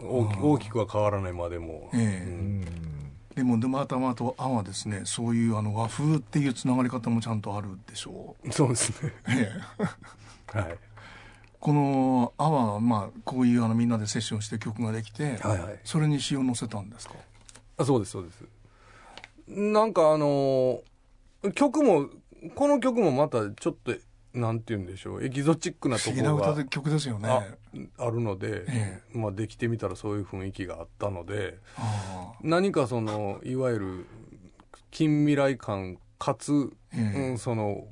[0.00, 0.42] 大きうん。
[0.52, 2.30] 大きくは変わらないまでも、ええ。
[2.30, 2.97] うん
[3.38, 5.02] でも沼玉と「あ」はですね。
[5.04, 9.08] そういうあの和風っていうつながり方もちゃんとあるでしょそうですね。
[9.08, 9.52] う、え
[10.56, 10.58] え。
[10.58, 10.78] はい。
[11.60, 15.78] この「あ」はまあこういうあのみんなでセッションして曲ができて、はいはい。
[15.84, 17.14] それに詩を載せたんですか？
[17.76, 18.44] あそうですそうです。
[19.46, 22.08] なんかあのー曲も
[22.56, 23.92] この曲もまたちょっと
[24.38, 25.24] なんて言うんでしょう。
[25.24, 27.28] エキゾチックな不ところが曲ですよね。
[27.28, 27.44] あ
[27.98, 31.58] あるので、えまあ、できてみたらそういう雰囲気があったので
[32.42, 34.06] 何かそのいわゆる
[34.90, 37.30] 近未来感かつ、ええ。
[37.30, 37.86] うん、その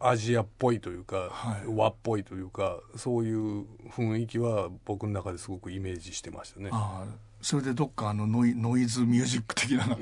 [0.00, 1.62] アジアっぽいというか、はい。
[1.66, 6.70] 和っぽいというかそういう雰囲気は僕の中ですごくイメージしてましたね。
[6.72, 7.26] ああ。
[7.40, 9.96] それでどっかあのノイノイズミュージック的な。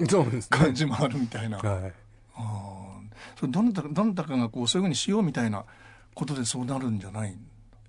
[0.48, 1.92] 感じもあるみたいな、あはい。
[2.36, 3.00] あ
[3.38, 5.64] それどなたかどなたかがこうそういうふうにしようみたいな
[6.14, 7.36] ことでそうなるんじゃないい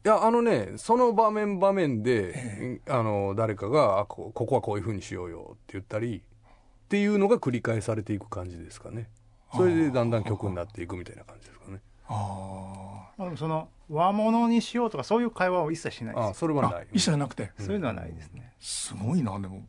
[0.07, 9.09] やあのねその場面場面で、えあの誰かがあこここはこういうふうにしようよって言ったりっていうのが繰り返されていく感じですかね。
[9.55, 11.79] それでだんだん曲になっていくみたいな感じですかね。
[12.07, 16.39] あまあ、でもその和物にしようとかそういう会話は一切しないあです。
[16.39, 16.73] それはない。
[16.73, 17.51] ああ一切なくて。
[17.57, 19.65] そういうのはないですね、すごいなでも。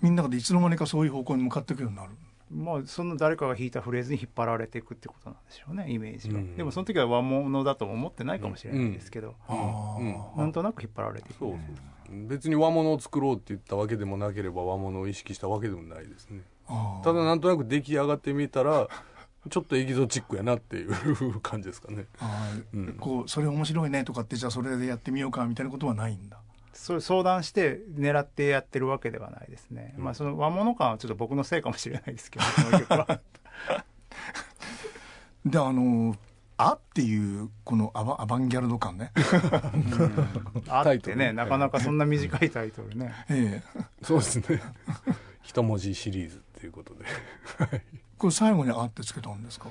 [0.00, 2.12] みんなでいつの間にかそういう方向に向かっていくようになる
[2.50, 6.56] まあその誰かが弾いたフレーズに引っ張られていくってことなんでしょうねイメージが、うん。
[6.56, 9.52] でもその時は和物だとも思ってないかもしれないですけど、う
[10.02, 10.16] ん。
[10.36, 11.38] なんとなく引っ張られていく。
[11.38, 11.58] そうそう
[12.28, 16.42] 別に和物を作ろうって言ったわけでもなければ和物を意識したわけでもないですね。
[17.02, 18.88] ただなんとなく出来上がってみたら
[19.50, 22.06] ちょっとエキゾチックやなっていう感じですかね。
[22.20, 22.94] ああうん。
[22.94, 26.38] こうそれ面白いねとかってじゃあそれでやってみようかみたいなことはないんだ
[26.86, 30.04] そういう相談して狙ってやってるわけではないですね、うん。
[30.04, 33.20] まあその和物感はちょっと僕のせいかもしれないですけどこの曲は。
[35.44, 36.14] であの
[36.58, 39.10] 「あ」っていうこのアバアバンギャルド感ね。
[40.68, 43.12] あってねなかなかそんな短いタイトルね。
[43.30, 43.84] ええ。
[44.02, 44.62] そうですね。
[45.42, 47.04] 一文字シリーズっていうことで。
[48.16, 49.70] これ最後に「あ」ってつけたんですか？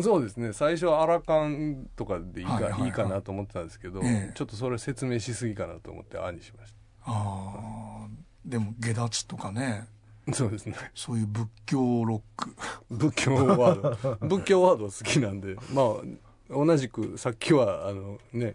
[0.00, 0.52] そうですね。
[0.52, 2.88] 最初はアラカンとかでいいか,、いはいはいはい。
[2.90, 4.32] いかなと思ってたんですけど、ええ。
[4.34, 8.08] ちょっとそれ説明しすぎかなと思って「あ」にしましああ
[8.44, 9.86] でも下脱とかね。
[10.26, 10.76] たそうですね。
[10.94, 12.54] そういう仏教ロック。
[12.90, 14.26] 仏教ワード。
[14.26, 18.54] 仏教ワード好きなんでまあ同じくさっきはあのね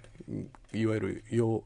[0.73, 1.63] いわゆる洋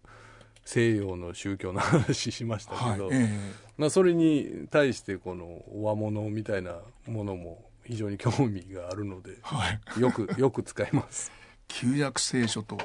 [0.63, 3.29] 西洋の宗教の話しましたけど、はいえ。
[3.77, 9.99] まあ、それに対してこの和物みたいなものも非常に興味があるのでえはい。
[9.99, 11.31] よくよく使います。
[11.67, 12.77] 旧約聖書と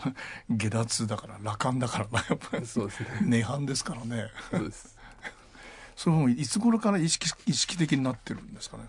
[0.50, 2.66] 下脱だから羅漢だからなやっぱり。
[2.66, 3.08] そうですね。
[3.22, 4.30] 涅槃ですからね。
[4.50, 4.96] そうです。
[5.96, 8.84] それもいつ頃から意識意識的になってるんですかね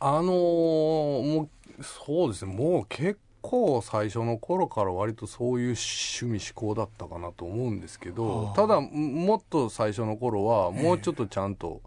[0.00, 2.54] あのーもうそうですね。
[2.54, 8.54] もう結構最初の頃から割とそういう趣味思考だったかなと思うんですけどはあ。
[8.54, 11.82] ただもっと最初の頃はええもうちょっとちゃんと、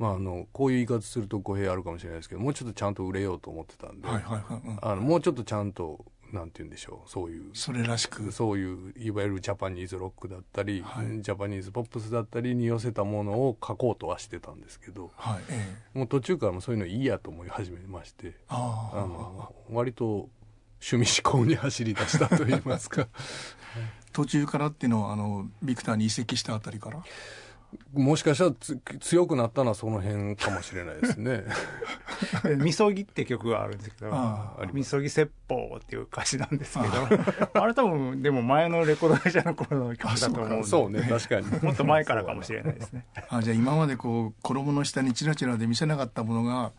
[0.00, 8.32] まあ、あのこういう言い方すると語弊あるかもしれないですけどもうちょっとちゃんと売れようと思ってたんで、はいはいはい、うん、あのもうちょっとちゃんとなんて言うんでしょうそういうそれらしく。
[8.32, 11.20] そういういわゆるジャパニーズロックだったり、はい。
[11.20, 15.98] ジャパニーズポップスだったりに寄せたものを書こうとはしてたんですけどはいええ。
[15.98, 18.54] もう途中からもうそういうのいいやと思い始めましてあ
[18.94, 20.30] の割と
[20.82, 23.08] 趣味思考に走り出したと言いますか。
[24.12, 27.02] 途中からっていうのはあのビクターに移籍したあたりから？
[27.92, 31.44] もしかしたらつ強くなったのはその辺かもしれないですね。
[32.58, 36.92] みそぎって曲があるんですけどあ「みそぎ説法」っていう歌詞なんですけど
[37.60, 41.46] あれ多分でも前のレコード会社の頃の曲だと思うんで そうね、確かに。
[41.62, 43.06] もっと前からかもしれないですね。
[43.28, 46.72] あじゃあ今までこう衣の下にチラチラで見せなかったものが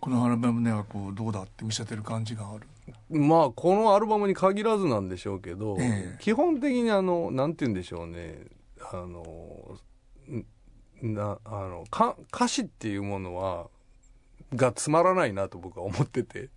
[0.00, 2.66] このアルバムではこうどうだって見せてる感じがある。
[3.10, 6.18] まあ、このアルバムに限らずなんでしょうけど、ええ。
[6.20, 8.44] 基本的にあの、なんて言うんでしょうね、
[8.92, 9.24] あの、ん
[11.02, 13.68] な、あの、か歌詞っていうものは、
[14.54, 16.50] がつまらないなと僕は 思ってて、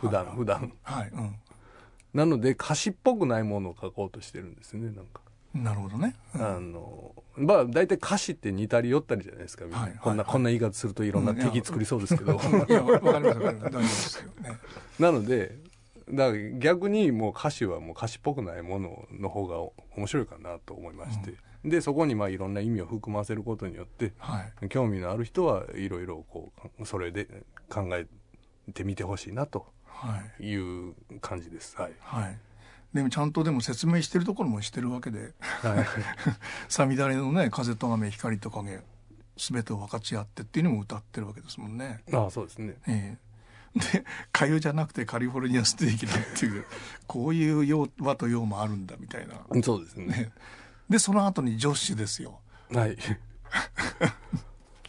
[0.00, 0.72] 普段、普段。
[0.82, 5.20] はい、うなので歌詞っぽくないものを書こうとしてるんですね、なんか。
[5.56, 6.42] ん、なるほどね、うん。
[6.42, 9.80] あの、まあ、大体歌詞って似たり寄ったりじゃないですか、みんな。
[9.80, 12.32] はいはいこんな、こんな言い方するといろんな敵作りそうですけど。
[12.68, 13.70] いやわかりますわか
[14.98, 15.58] なので、
[16.08, 19.58] だから逆にもう歌詞はもう歌詞っぽくないものの方が
[19.96, 27.26] 面白いかなと思いまして、でそこにまあいろんな意味を含ませることによってはい興味のある人はいろいろこうそれで
[27.68, 28.06] 考え
[28.72, 31.76] てみてほしいなとはいいう感じです。
[31.76, 31.92] はい。
[32.00, 32.38] はい
[32.94, 35.86] でもちゃんとでも説明してるところもしてるわけではい。
[36.68, 38.80] 「さみだれのね風と雨光と影
[39.36, 42.02] 全てを分かち合って」っていうのも歌ってるわけですもんね。
[42.12, 42.76] ああそうですね。
[42.86, 43.26] ええ
[43.78, 46.64] で「かゆじゃなくてカリフォルニアステーキだ」っていう
[47.06, 49.34] こういう用和と用もあるんだみたいな。
[49.62, 50.32] そうですね。
[50.88, 52.40] ねでその後にジョッシュですよ。
[52.72, 52.96] はい。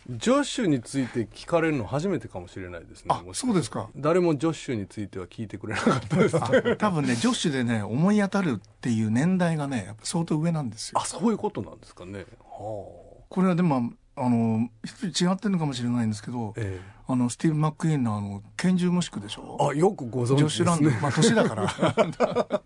[0.09, 3.07] ジョッシュについて聞かれるの初めてかもしれないですね。
[3.09, 3.89] あそうですか。
[3.95, 6.37] 誰もジョッシュについては聞いてくれなかったです。
[6.37, 11.05] あ多分ねジョッシュでね思い当たるっていう年代がねやっぱ相当上なんですよあ、。
[11.05, 12.19] そういうことなんですかね。
[12.19, 12.25] は
[13.29, 14.69] これはでもあの
[15.03, 16.53] 違ってるのかもしれないんですけどあ。
[16.55, 16.79] え
[17.09, 19.57] あのスティーブ・マック・イーンのあの拳銃無宿でしょ？
[19.61, 20.99] えあ、よくご存知ですジョッシュ・ランド、ね。
[21.01, 21.67] まあ年だから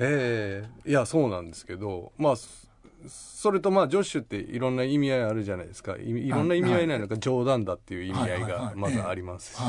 [0.00, 2.68] ええいやそうなんですけどまあそ
[3.06, 5.96] それとまあジョッシュっていろんな意味合いあるじゃないですか。
[5.96, 9.60] いいろんな意味合いなのか冗談だっていう意味合いがまずありますし、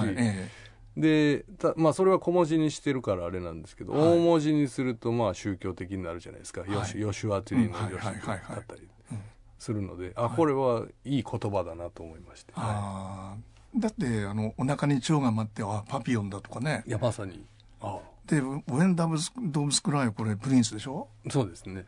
[0.98, 4.18] でたまあそれは小文字にしてるからあれなんですけど、はい。
[4.18, 6.72] 大文字にするとまあ宗教的になるじゃないですか、はい。
[6.72, 9.20] ヨシュア・ティリーのヨシュだったりうん
[9.60, 16.84] するので、あこれはいい言葉だなと思いまして、だってあのお腹に蝶が舞ってあパピヨンだとかね。
[16.88, 17.46] い、いやまさに。
[17.82, 21.08] あで「ウェン・ダブス・ドーブス・クライ」これプリンスでしょ？
[21.30, 21.86] そうですね。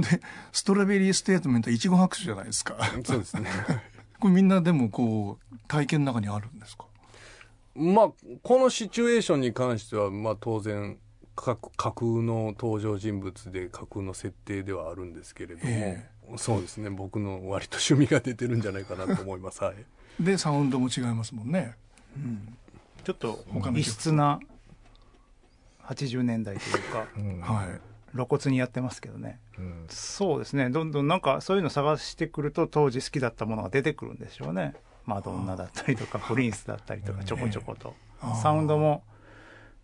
[0.00, 0.20] で
[0.52, 2.76] ストロベリー・ステートメントいちご白書じゃないですか。
[3.04, 3.48] そうですね。
[4.20, 6.84] これみんなでもこう体験の中にあるんですか？
[7.74, 8.08] まあ
[8.42, 10.98] このシチュエーションに関してはまあ当然
[11.34, 16.90] 架架空の登場人物で架空の設定ではあるんですけれども、えそうですね。
[16.90, 19.64] 僕の割と趣味が出てるんじゃないかなと思います。
[19.64, 19.76] はい。
[20.20, 21.74] でサウンドも違いますもんね。
[23.02, 24.38] ちょっと他の曲異質な
[25.86, 27.40] 80年代というかうん。
[27.40, 27.80] はい。
[28.12, 29.40] 露骨にやってますけどね。
[29.58, 29.86] うん。
[29.88, 30.70] そうですね。
[30.70, 34.74] どんどんなんかそういうの探してくると当時好きだったものが出てくるんでしょうね。
[35.04, 37.94] マドンナだったりとかプリンスだったりとかちょこちょこと。
[38.20, 38.42] あー。
[38.42, 39.02] サウンドも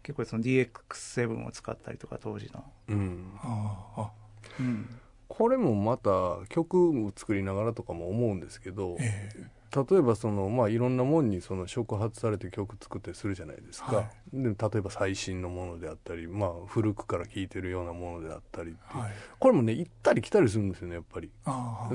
[0.02, 3.32] 結構その DX7 を使ったりとか当時の、うん。
[3.42, 4.10] あ
[4.58, 4.88] うん、
[5.28, 19.02] これもまた曲を作りながらとかも思うんですけど、ええ例えばその、まあ、いろんなもんにその触発されて曲作ったりするじゃないですか、はで例えば最新のものであったり、まあ、古くから聴いてるようなものであったりっていう。
[19.02, 19.12] はい。
[19.38, 21.30] これもね行ったり来たりするんですよねやっぱり。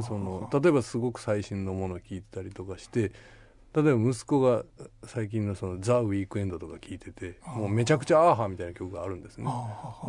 [0.02, 3.12] その例えばすごく最新のものを聞いてたりとかして
[3.76, 4.64] 例えば息子が
[5.04, 9.46] 最近のそのザ・ウィークエンドとか聞いててもうめちゃくちゃアーハーみたいな曲があるんですね。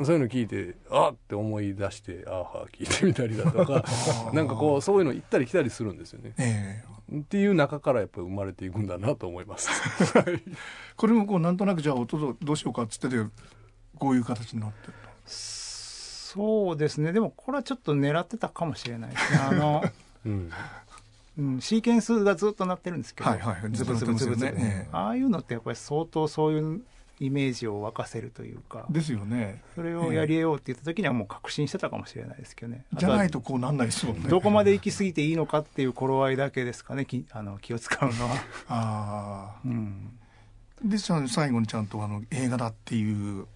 [0.05, 3.85] そういうの聞いてあっって思い出してアーハー聞いてみたりだとか
[4.33, 6.35] なんかこうそういうの行ったり来たりするんですよね。
[6.39, 7.19] ええ。
[7.19, 9.69] っていう中からやっぱり生まれていくんだなと思います。
[10.97, 13.17] これもこうなんとなくじゃあ音どどうしようかっつってて
[13.99, 17.13] こういう形になってるそうですね。
[17.13, 19.39] でもこれはちょっと狙ってたかもしれないですね。
[19.39, 19.85] あの、
[20.27, 20.51] うん
[21.39, 23.71] うん、シーケンスがずっと鳴ってるんですけど、はいはいはい。
[23.73, 26.83] ズブズブズブねええああいうのってやっぱり相当そういう
[27.19, 38.37] イメージを沸かせるというかですよねそれをやりようって言った時にはもう確信してたかもしれないですけどねじゃないととこうなんないですもんねどこまで行き過ぎていいのかっていう頃合いだけですかねきあの気を使うのは、
[38.69, 40.11] あうん、
[40.85, 43.47] あで最後にちゃんとあの映画だっていう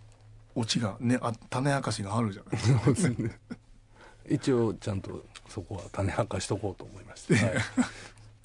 [0.55, 3.39] オチがねあ種明かしがあるじゃないですかそうですね
[4.31, 7.55] 一応ちゃんとそこは種明かしとこうと思いまして、はい。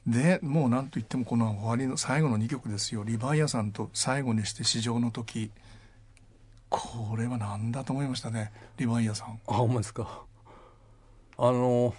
[0.07, 5.51] でもうなんといってもこの終わりの最後の2曲ですよ「リヴァイアさんと最後にして市場の時」
[6.69, 8.51] これは何だと思いましたね。
[8.77, 9.39] リヴァイアさん。
[9.47, 10.23] あほんまですか。
[11.37, 11.93] あの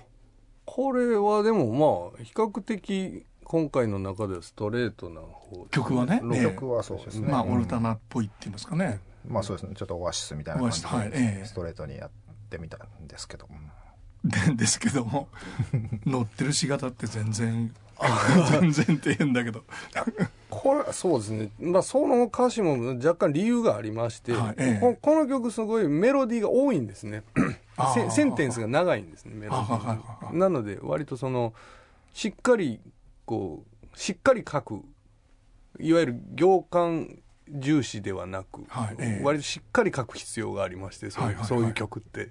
[0.64, 6.20] これはでもまあ比較的今回の中ではストレートな方曲はね。
[6.42, 9.74] 曲はそうですね、まあうんオルタナっぽいって言いますかね、まあそうですね。
[9.76, 11.10] ちょっとオアシスみたいな感じではい。
[11.12, 11.44] ええ。
[11.46, 12.10] ストレートにやっ
[12.46, 13.70] てみたんですけど、うん
[14.24, 15.28] でですけども
[16.04, 17.72] 乗ってるしがたって全然
[18.50, 19.64] 全然って変だけど。
[20.50, 24.80] これそうですね、まあ、その歌詞も若干理由がありまして、はいええ。
[24.80, 27.24] ここの曲すごいメロディーが多いんですね。
[27.94, 31.52] セセンテンスが長いんですねメロディーなので割とその
[32.14, 32.80] しっかり
[33.26, 34.82] こうしっかり書く
[35.78, 37.18] いわゆる行間
[37.48, 39.24] 重視ではなく、はいええ。
[39.24, 41.48] 割としっかり書く必要がありましてそういう,、はいはいはい。
[41.48, 42.30] そういう曲って。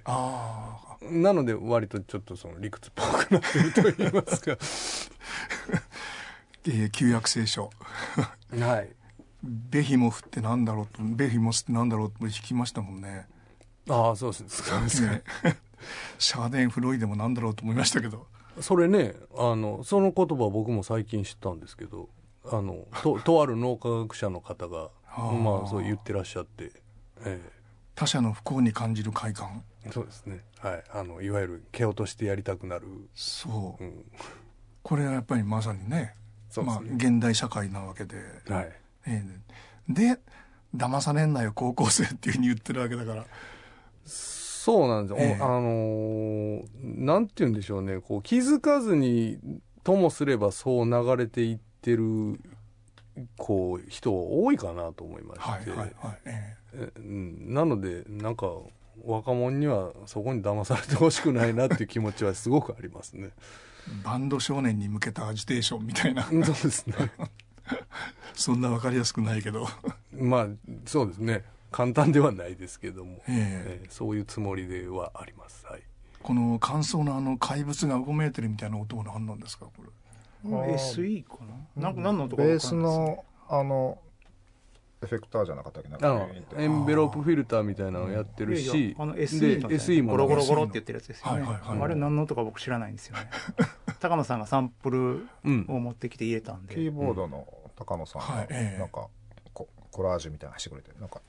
[1.02, 4.58] なので割とちょっとその理屈っぽくなってると言いますか。
[6.68, 7.70] えー旧約聖書。
[8.60, 8.90] はい。
[9.44, 13.28] ベヒモフってなんだろうとベヒモスってなんだろうって聞きましたもんね。
[13.90, 15.22] ああそうですね。
[16.18, 18.26] シャーデンフロイデもなんだろうと思いましたけど。
[18.62, 22.10] それねあのその言葉僕も最近知ったんですけど
[22.46, 26.72] あのととある脳科学者の方がまあそう言ってらっしゃって、
[27.26, 27.42] え
[27.96, 29.64] 他者の不幸に感じる快感。
[29.86, 30.44] えそうですね。
[30.60, 30.84] はい。
[30.92, 33.84] あのいわゆる蹴落としてやりたくなる、そう。
[33.84, 34.06] うん、
[34.84, 36.16] これはやっぱりまさにね
[36.64, 38.72] まあ、現代社会なわけで、はい。
[39.08, 39.24] え
[39.90, 39.94] え。
[39.94, 40.20] で
[40.76, 43.26] 騙されんなよ高校生っていうふうに言ってるわけだから。
[44.06, 48.00] そうなんですよ、えあのーなんて言うんでしょうね。
[48.00, 49.38] こう気づかずに
[49.84, 52.40] ともすればそう流れていってる
[53.38, 58.48] こう人多いかなと思いまして、はいはいはい、ええうんなのでなんか
[59.04, 63.30] 若者にはそこに騙されてほしくないなっていう気持ちはすごくありますね。
[63.30, 63.66] え
[64.04, 66.96] バンド少年に向けたアジテーションみたいなそうですね。
[68.34, 69.68] そんな分かりやすくないけど、
[70.14, 70.48] まあ
[70.86, 71.44] そうですね。
[71.72, 75.66] 簡単ではないですけども、えええーそういうつもりではあります。
[75.66, 75.84] はい。
[76.22, 79.90] この乾燥のあの怪物がうごめいてるみたいな音は何なんですかこれ
[80.50, 81.38] SE か
[81.76, 81.84] な？
[81.84, 83.98] なんか何の音かベースのあの
[85.04, 85.90] エフェクターじゃなかったっけ？
[85.90, 86.28] な
[86.58, 91.82] エンベロープフィルターみたいなのをやってるいやいし、やあので SE の、ね、SE もゴロゴロゴロって言ってるやつですよね、はいはいはい。
[91.82, 93.30] あれ何の音か僕知らないんですよね。
[94.00, 98.48] 高野さんがサンプルうんを持ってきて入れたんで、キーボードの高野さんが
[98.80, 99.08] なんか
[99.54, 101.22] こコラージュみたいなのしてくれてなんか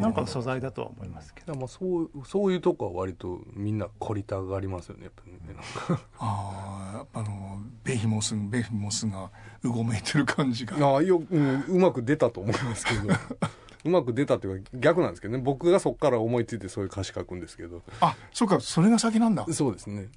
[0.00, 1.54] なんかの素材だとは思いますけど。
[1.54, 5.38] まあそうそういうとこは割とみんな凝りたがりますよねやっぱりね。
[5.46, 9.30] なんかあーやっぱあのベヒモスベヒモスが
[9.62, 10.76] うごめいてる感じが。
[10.84, 13.08] ああよ、うん、うまく出たと思いますけど。
[13.84, 15.42] うまく出たっていうか逆なんですけどね。
[15.42, 17.82] 僕がそこから思いついてそういう歌詞書くんですけど。
[18.00, 19.46] あそうかそれが先なんだ。
[19.52, 20.08] そうですね。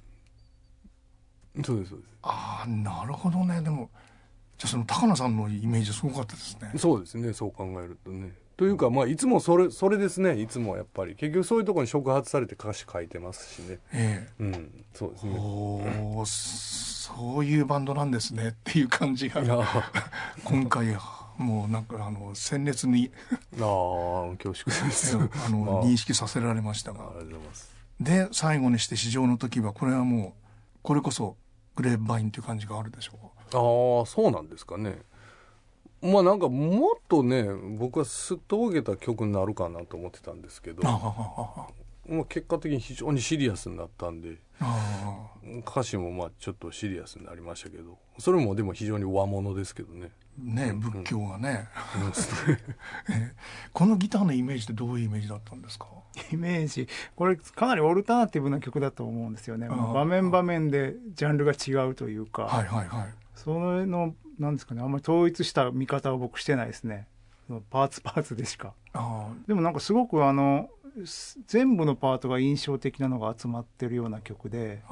[1.64, 2.10] そうですそうです。
[2.22, 3.60] ああなるほどね。
[3.62, 3.90] でも
[4.58, 6.72] じゃあその高野さんのイメージすごかったですね。
[6.76, 7.32] そうですね。
[7.32, 11.14] そう考えるとねというかまあいつもそれそれですねいつもやっぱり。
[11.14, 13.78] 結局そういうところに触発されて歌詞書いてますしね。
[13.92, 14.84] えうん。
[14.94, 15.38] そうですえね。
[15.38, 16.26] おー
[17.06, 19.42] そういうバンドなんですねっていう感じが。
[20.44, 20.96] 今回
[21.36, 23.10] もうなんかあの鮮烈に。
[23.54, 25.16] あ恐縮です。
[25.16, 25.84] あのあ。
[25.84, 27.12] 認識させられましたが。
[28.00, 31.36] で最後にして市場の時はこれはもうこれこそ
[31.76, 33.12] グレープバインっていう感じがあるでしょ
[33.52, 34.98] ああそうなんですかね
[36.02, 37.44] まあなんかもっとね
[37.78, 45.30] 僕はすっとぼけた曲になるかなと思ってたんですけどまあ結果的に非常にシリアスになったんであ
[45.66, 50.10] 歌詞もまあちょっとシリアスになりましたけどそれもでも非常に和物ですけどね。
[50.38, 51.66] ね仏教がね、
[51.98, 53.34] そうですね
[53.72, 55.86] このギターのイメージってどういうイメージだったんですか？
[56.30, 63.14] イメージこれかなりオルタナティブな曲だと思うんですよね、場面場面でジャンルが違うというか、はいはいはい。
[63.34, 67.06] そのなんですかねあんまり統一した見方を僕してないですね。
[67.70, 68.74] パーツ パーツでしか。
[68.92, 70.68] あでもなんかすごくあの
[71.04, 74.82] す全部のパートが印象的なのが集まってるような曲で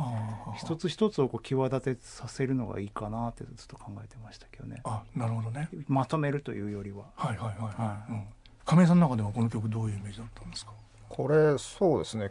[0.57, 4.81] 一つ一つをこう際立てさせるのがいいかなってずっと考えてましたけどね。
[4.85, 5.69] あなるほどね。
[5.89, 7.05] まとめるというよりは。
[7.17, 8.13] はいはいはい、はい。
[8.13, 8.25] うん、
[8.67, 10.73] 亀井さんの中ではこの曲どういうイメージだったんですか？
[11.09, 12.29] これそうですね。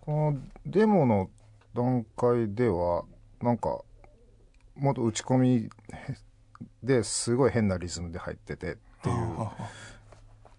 [0.00, 1.28] このデモの
[1.74, 3.04] 段階では
[3.42, 3.80] なんか
[4.76, 5.68] もっと打ち込み
[6.82, 9.52] ですごい変なリズムで入っててっていうあ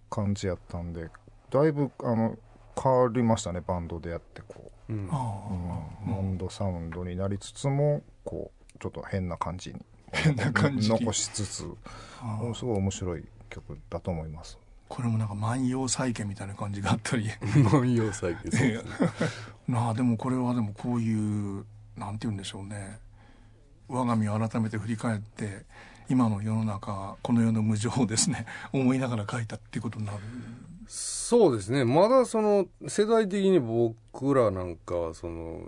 [0.09, 1.09] 感じやったんで
[1.49, 2.37] だいぶあの
[2.81, 4.93] 変わりましたねバンドでやってこう。
[4.93, 5.07] ん。
[5.07, 5.49] ーあ
[6.05, 9.81] う、うん、バンドサウンドになりつつもこうちょっと変な感じに。
[10.11, 10.99] 変な感じに。
[10.99, 11.75] 残しつつー
[12.21, 12.53] あー。
[12.53, 14.57] すごい面白い曲だと思います。
[14.87, 17.29] これもなんか万葉再建みたいな感じがあったり。
[17.71, 18.91] 万葉最近そうですね。
[19.67, 21.65] なあでもこれはでもこういう
[21.97, 22.99] なんて言うんでしょうね。
[23.87, 25.65] 我が身を改めて振り返って
[26.09, 30.19] 今の世の中この世の無常をですね 思いながら書いたっていうことになる。
[30.87, 35.67] そうですねまだその世代的に僕らなんかはその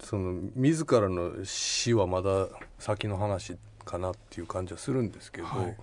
[0.00, 2.48] その自らの死はまだ
[2.78, 5.76] 先の話かなっていう感じはするんですけど、はい。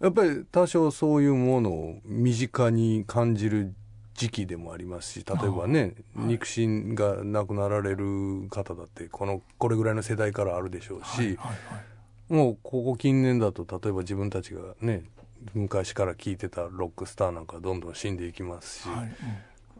[0.00, 3.74] やっぱり多少そういうものを身近に感じる
[4.14, 11.36] 時期でもありますし例えばね肉親が亡くなられる方だってこのこれぐらいの世代からあるでしょうし、はいはい
[12.28, 15.04] もうここ近年だと例えば自分たちがね
[15.54, 19.14] 昔から聴いてたロックスターなんかどんどん死んでいきますし、はい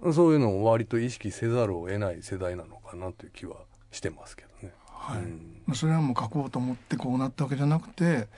[0.03, 0.14] うん。
[0.14, 3.57] そういうのを割と意識せざるを得ない世代なのかなという気は
[3.90, 4.72] してますけどね。
[4.88, 5.18] はい。
[5.18, 5.62] うん。
[5.66, 8.28] まあそれはもう書こうと思ってこうなったわけじゃなくて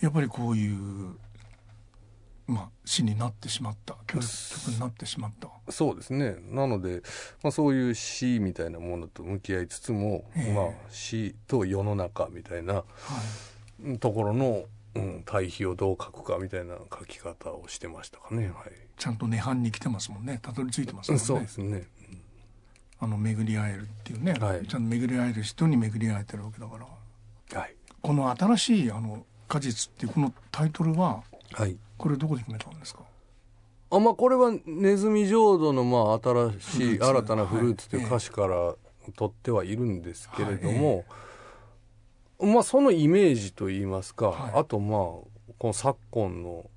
[0.00, 1.16] やっぱりこういう、
[2.46, 3.96] まあ、詩になってしまった。
[4.06, 5.48] 曲曲になってしまった。
[5.72, 6.36] そうですね。
[6.50, 7.02] なので、
[7.42, 10.52] まあ、そういう詩みたいなものと向き合いつつも、ええ。
[10.52, 12.84] まあ、詩と世の中みたいなは
[13.82, 13.98] い。
[13.98, 14.64] ところの、
[14.94, 18.48] うん、対比をどう書くかみたいな書き方をしてましたかね。
[18.48, 18.54] はい。
[18.98, 20.38] ちゃんと涅槃に来てますもんね。
[20.42, 21.24] たどり着いてますもんね。
[21.24, 21.88] そうですね。
[23.00, 24.66] あの巡り会えるっていうね、はい。
[24.66, 27.58] ちゃんと巡り会える人に巡り会えてるわけだから。
[27.60, 27.74] はい。
[28.02, 31.22] この新しいあの果実っていうこのタイトルは
[31.54, 31.76] はい。
[31.96, 33.02] これどこで決めたんですか？
[33.90, 38.10] あまあこれはネズミ浄土のまあ新しい新たなフルーツというはい。
[38.10, 38.74] 歌詞から
[39.16, 41.04] 取ってはいるんですけれども、
[42.40, 44.52] まあそのイメージといいますか、はい。
[44.56, 45.00] あとまあ
[45.58, 46.68] この昨今の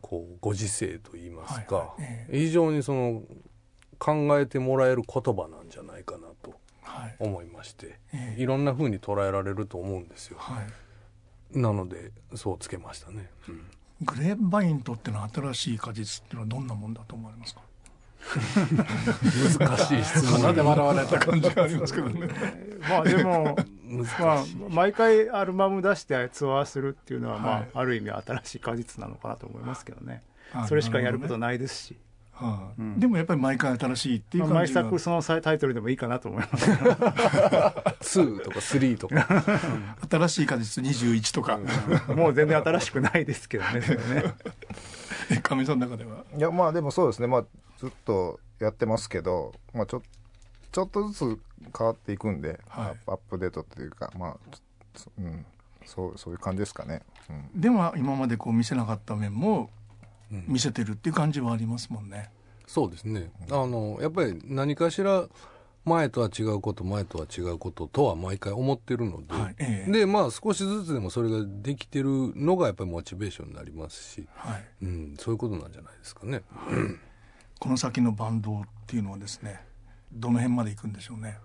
[0.00, 1.94] こうご時世といいますか、
[2.30, 3.22] 非常にその
[3.98, 7.16] 考えてもらえる言葉なんじゃないかなとはい。
[7.18, 8.42] 思いまして、ええ。
[8.42, 10.36] いろんな風に捉えられると思うんですよ。
[10.38, 11.58] はい。
[11.58, 13.28] なのでそうつけましたね。
[13.48, 13.64] うん
[14.02, 17.60] グレープバインにとっての新しい果実っていうのはどんなもんだと思われますか？
[19.58, 20.40] 難しい質問。
[20.40, 22.28] 鼻で笑われた感じがありますけどね。
[22.88, 27.68] まあでも難しい、まあ、毎回アルバム出してツアーするっていうのは、まあはい。
[27.74, 30.22] ある意味新しい果実なのかなと思いますけどね。
[30.52, 31.96] あそれしかやることなないですし、
[32.46, 33.00] はいうん。
[33.00, 36.70] でもやっぱり毎回新しいっていうまあ毎感じが、作そのタイトルでもいいかなと思います。
[38.20, 39.44] 2とか3とか。
[40.10, 41.58] 新しい果実21とか、
[42.14, 44.34] もう全然新しくないですけどねね。
[45.30, 46.24] えかみさんの中では？
[46.36, 47.26] いやまあでもそうですね。
[47.28, 47.44] まあ
[47.78, 50.02] ずっとやってますけど、まあ、ちょ
[50.72, 51.38] ちょっとずつ
[51.76, 52.96] 変わっていくんで、はい。
[53.06, 54.36] アップデートっていうかまあ
[55.18, 55.46] うん。
[55.86, 59.68] そうそういう感じですかね、うん、でも今までこう見せなかった面もうん
[60.30, 62.30] 見せてるっていう感じはありますもんね、
[62.66, 63.30] そうですね。
[63.50, 65.28] あの、やっぱり何かしら
[65.84, 69.54] 前とは違うこと、前とは違うこととは毎回思ってるので、はい。
[69.58, 69.90] ええ。
[69.90, 76.42] で、まあ少しずつでもそれができてるのがやっぱりモチベーションになりますし、はい、うん、そういうことなんじゃないですかね。
[77.60, 79.60] この先のバンドっていうのはですね
[80.12, 81.38] どの辺まで行くんでしょうね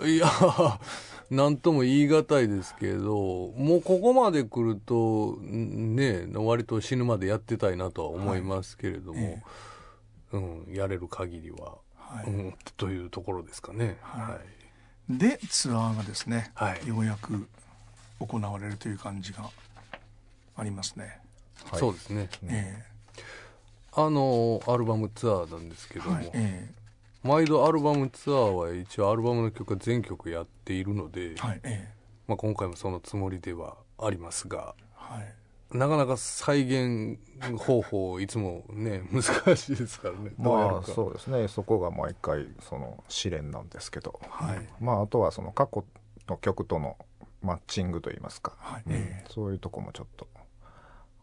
[0.00, 0.26] いや、
[1.30, 9.42] なんとも言い難いですけど、もうここまで来ると、んね、割と死ぬまでやってたいなとは思いますけれども、え
[10.32, 12.26] うん、やれる限りは、はい。
[12.26, 13.98] うん、というところですかね。
[14.02, 14.32] はい。
[14.32, 15.18] はい。
[15.18, 16.88] でツアーがですね、はい。
[16.88, 17.46] ようやく
[18.18, 19.50] 行われるという感じが
[20.56, 21.04] ありますね、
[21.70, 22.28] はいそうですね。
[22.44, 22.84] え
[23.94, 26.30] あのアルバムツアーなんですけども、えはい。
[26.34, 26.70] え
[27.22, 31.94] 毎度アルバムツアーは一応アルバムの曲は全曲やっているので、えはいええ。
[32.26, 35.76] まあ、今回もそのつもりではありますがはい。
[35.76, 37.18] なかなか再現
[37.58, 40.32] 方法いつもね 難しいですからね。
[40.36, 41.48] まあそうですね。
[41.48, 44.68] そこが毎回その試練なんですけど、はい。
[44.80, 45.84] まああとはその過去
[46.28, 46.96] の曲との
[47.40, 49.30] マッチングといいますか、うんはいええ。
[49.30, 50.28] そういうとこもちょっと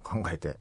[0.04, 0.56] 考えてうん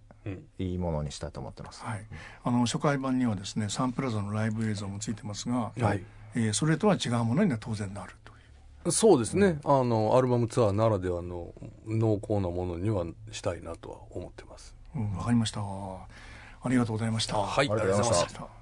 [0.58, 2.06] いいものにしたいと思ってます、はい、
[2.44, 6.02] あの初回版にはですねサンプラザのライブ映像もついてますが、はい。
[6.34, 8.34] えーそれとは違うものには当然なるとい
[8.86, 8.92] う。
[8.92, 11.52] そうですね、あのアルバムツアーならではの
[11.86, 14.74] 濃厚なものにはしたいなとは思ってます。
[14.94, 15.60] うんわかりました。
[15.60, 17.38] ありがとうございました。
[17.38, 17.68] はい。
[17.70, 18.24] ありがとうございました。
[18.24, 18.57] ありがとうございました